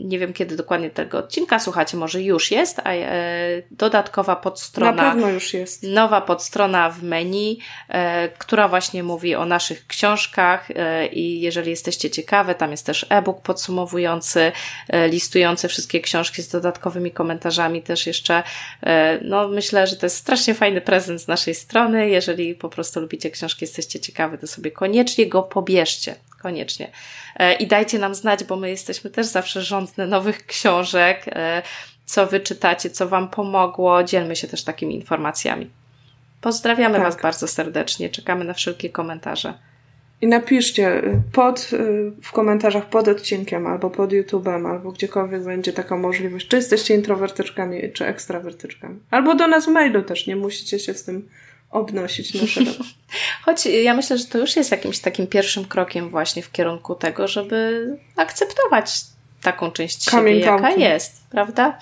nie 0.00 0.18
wiem 0.18 0.32
kiedy 0.32 0.56
dokładnie 0.56 0.90
tego 0.90 1.18
odcinka 1.18 1.58
słuchacie, 1.58 1.96
może 1.96 2.22
już 2.22 2.50
jest, 2.50 2.80
a 2.84 2.92
dodatkowa 3.70 4.36
podstrona. 4.36 4.92
Na 4.92 5.10
pewno 5.10 5.28
już 5.28 5.54
jest. 5.54 5.82
Nowa 5.82 6.20
podstrona 6.20 6.91
w 6.92 7.02
menu, 7.02 7.58
e, 7.88 8.28
która 8.28 8.68
właśnie 8.68 9.02
mówi 9.02 9.34
o 9.34 9.46
naszych 9.46 9.86
książkach 9.86 10.70
e, 10.70 11.06
i 11.06 11.40
jeżeli 11.40 11.70
jesteście 11.70 12.10
ciekawe, 12.10 12.54
tam 12.54 12.70
jest 12.70 12.86
też 12.86 13.06
e-book 13.08 13.42
podsumowujący, 13.42 14.52
e, 14.88 15.08
listujący 15.08 15.68
wszystkie 15.68 16.00
książki 16.00 16.42
z 16.42 16.48
dodatkowymi 16.48 17.10
komentarzami 17.10 17.82
też 17.82 18.06
jeszcze. 18.06 18.42
No 19.22 19.48
myślę, 19.48 19.86
że 19.86 19.96
to 19.96 20.06
jest 20.06 20.16
strasznie 20.16 20.54
fajny 20.54 20.80
prezent 20.80 21.22
z 21.22 21.28
naszej 21.28 21.54
strony. 21.54 22.08
Jeżeli 22.08 22.54
po 22.54 22.68
prostu 22.68 23.00
lubicie 23.00 23.30
książki, 23.30 23.64
jesteście 23.64 24.00
ciekawe, 24.00 24.38
to 24.38 24.46
sobie 24.46 24.70
koniecznie 24.70 25.26
go 25.26 25.42
pobierzcie. 25.42 26.14
Koniecznie. 26.42 26.90
I 27.58 27.66
dajcie 27.66 27.98
nam 27.98 28.14
znać, 28.14 28.44
bo 28.44 28.56
my 28.56 28.70
jesteśmy 28.70 29.10
też 29.10 29.26
zawsze 29.26 29.62
rządne 29.62 30.06
nowych 30.06 30.46
książek 30.46 31.24
co 32.12 32.26
wyczytacie, 32.26 32.90
co 32.90 33.08
Wam 33.08 33.28
pomogło. 33.28 34.04
Dzielmy 34.04 34.36
się 34.36 34.48
też 34.48 34.64
takimi 34.64 34.94
informacjami. 34.94 35.70
Pozdrawiamy 36.42 36.94
tak. 36.94 37.02
Was 37.04 37.22
bardzo 37.22 37.48
serdecznie. 37.48 38.10
Czekamy 38.10 38.44
na 38.44 38.54
wszelkie 38.54 38.90
komentarze. 38.90 39.54
I 40.20 40.26
napiszcie 40.26 41.02
pod, 41.32 41.70
y, 41.72 42.12
w 42.22 42.32
komentarzach 42.32 42.88
pod 42.88 43.08
odcinkiem, 43.08 43.66
albo 43.66 43.90
pod 43.90 44.10
YouTube'em, 44.10 44.70
albo 44.70 44.92
gdziekolwiek 44.92 45.44
będzie 45.44 45.72
taka 45.72 45.96
możliwość, 45.96 46.48
czy 46.48 46.56
jesteście 46.56 46.94
introwertyczkami, 46.94 47.92
czy 47.92 48.06
ekstrawertyczkami. 48.06 48.98
Albo 49.10 49.34
do 49.34 49.46
nas 49.46 49.64
w 49.64 49.68
mailu 49.68 50.02
też, 50.02 50.26
nie 50.26 50.36
musicie 50.36 50.78
się 50.78 50.94
z 50.94 51.04
tym 51.04 51.28
obnosić 51.70 52.34
na 52.34 52.46
szeroko. 52.46 52.84
Choć 53.44 53.66
ja 53.66 53.94
myślę, 53.94 54.18
że 54.18 54.24
to 54.24 54.38
już 54.38 54.56
jest 54.56 54.70
jakimś 54.70 54.98
takim 54.98 55.26
pierwszym 55.26 55.64
krokiem 55.64 56.08
właśnie 56.08 56.42
w 56.42 56.52
kierunku 56.52 56.94
tego, 56.94 57.28
żeby 57.28 57.86
akceptować 58.16 58.94
taką 59.42 59.70
część 59.70 60.04
Coming 60.04 60.26
siebie, 60.26 60.46
jaka 60.46 60.70
jest, 60.70 61.28
prawda? 61.30 61.78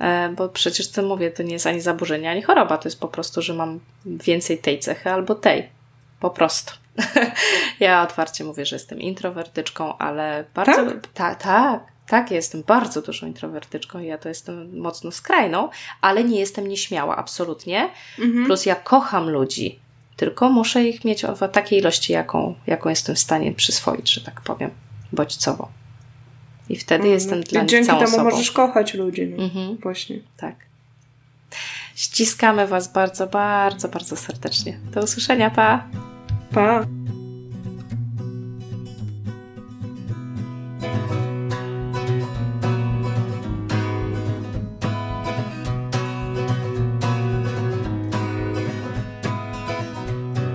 E, 0.00 0.28
bo 0.28 0.48
przecież 0.48 0.90
to 0.90 1.02
mówię, 1.02 1.30
to 1.30 1.42
nie 1.42 1.52
jest 1.52 1.66
ani 1.66 1.80
zaburzenie, 1.80 2.30
ani 2.30 2.42
choroba, 2.42 2.78
to 2.78 2.88
jest 2.88 3.00
po 3.00 3.08
prostu, 3.08 3.42
że 3.42 3.54
mam 3.54 3.80
więcej 4.04 4.58
tej 4.58 4.78
cechy 4.78 5.10
albo 5.10 5.34
tej. 5.34 5.68
Po 6.20 6.30
prostu. 6.30 6.74
ja 7.80 8.02
otwarcie 8.02 8.44
mówię, 8.44 8.66
że 8.66 8.76
jestem 8.76 9.00
introwertyczką, 9.00 9.98
ale 9.98 10.44
bardzo. 10.54 10.86
Tak? 10.86 11.06
Ta, 11.14 11.34
tak, 11.34 11.80
tak, 12.06 12.30
jestem 12.30 12.62
bardzo 12.66 13.02
dużą 13.02 13.26
introwertyczką 13.26 13.98
i 13.98 14.06
ja 14.06 14.18
to 14.18 14.28
jestem 14.28 14.78
mocno 14.78 15.12
skrajną, 15.12 15.68
ale 16.00 16.24
nie 16.24 16.40
jestem 16.40 16.68
nieśmiała, 16.68 17.16
absolutnie. 17.16 17.90
Mhm. 18.18 18.46
Plus 18.46 18.66
ja 18.66 18.74
kocham 18.74 19.30
ludzi, 19.30 19.78
tylko 20.16 20.50
muszę 20.50 20.84
ich 20.84 21.04
mieć 21.04 21.22
w 21.22 21.48
takiej 21.52 21.78
ilości, 21.78 22.12
jaką, 22.12 22.54
jaką 22.66 22.88
jestem 22.88 23.14
w 23.14 23.18
stanie 23.18 23.52
przyswoić, 23.52 24.12
że 24.12 24.20
tak 24.20 24.40
powiem, 24.40 24.70
bodźcowo. 25.12 25.79
I 26.70 26.76
wtedy 26.76 27.04
mm, 27.04 27.12
jestem 27.12 27.40
dla 27.42 27.62
nich 27.62 27.86
całą 27.86 27.98
temu 27.98 28.10
sobą. 28.10 28.24
możesz 28.24 28.50
kochać 28.50 28.94
ludzi. 28.94 29.26
No. 29.26 29.44
Mhm. 29.44 29.76
Właśnie. 29.76 30.18
Tak. 30.36 30.54
Ściskamy 31.94 32.66
Was 32.66 32.92
bardzo, 32.92 33.26
bardzo, 33.26 33.88
bardzo 33.88 34.16
serdecznie. 34.16 34.78
Do 34.92 35.00
usłyszenia. 35.00 35.50
Pa. 35.50 35.84
Pa. 36.54 36.86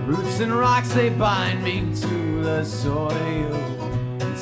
Roots 0.06 0.40
and 0.40 0.52
rocks 0.52 0.88
they 0.94 1.10
bind 1.10 1.62
me 1.62 1.94
to 2.00 2.44
the 2.44 2.64
soil 2.64 3.75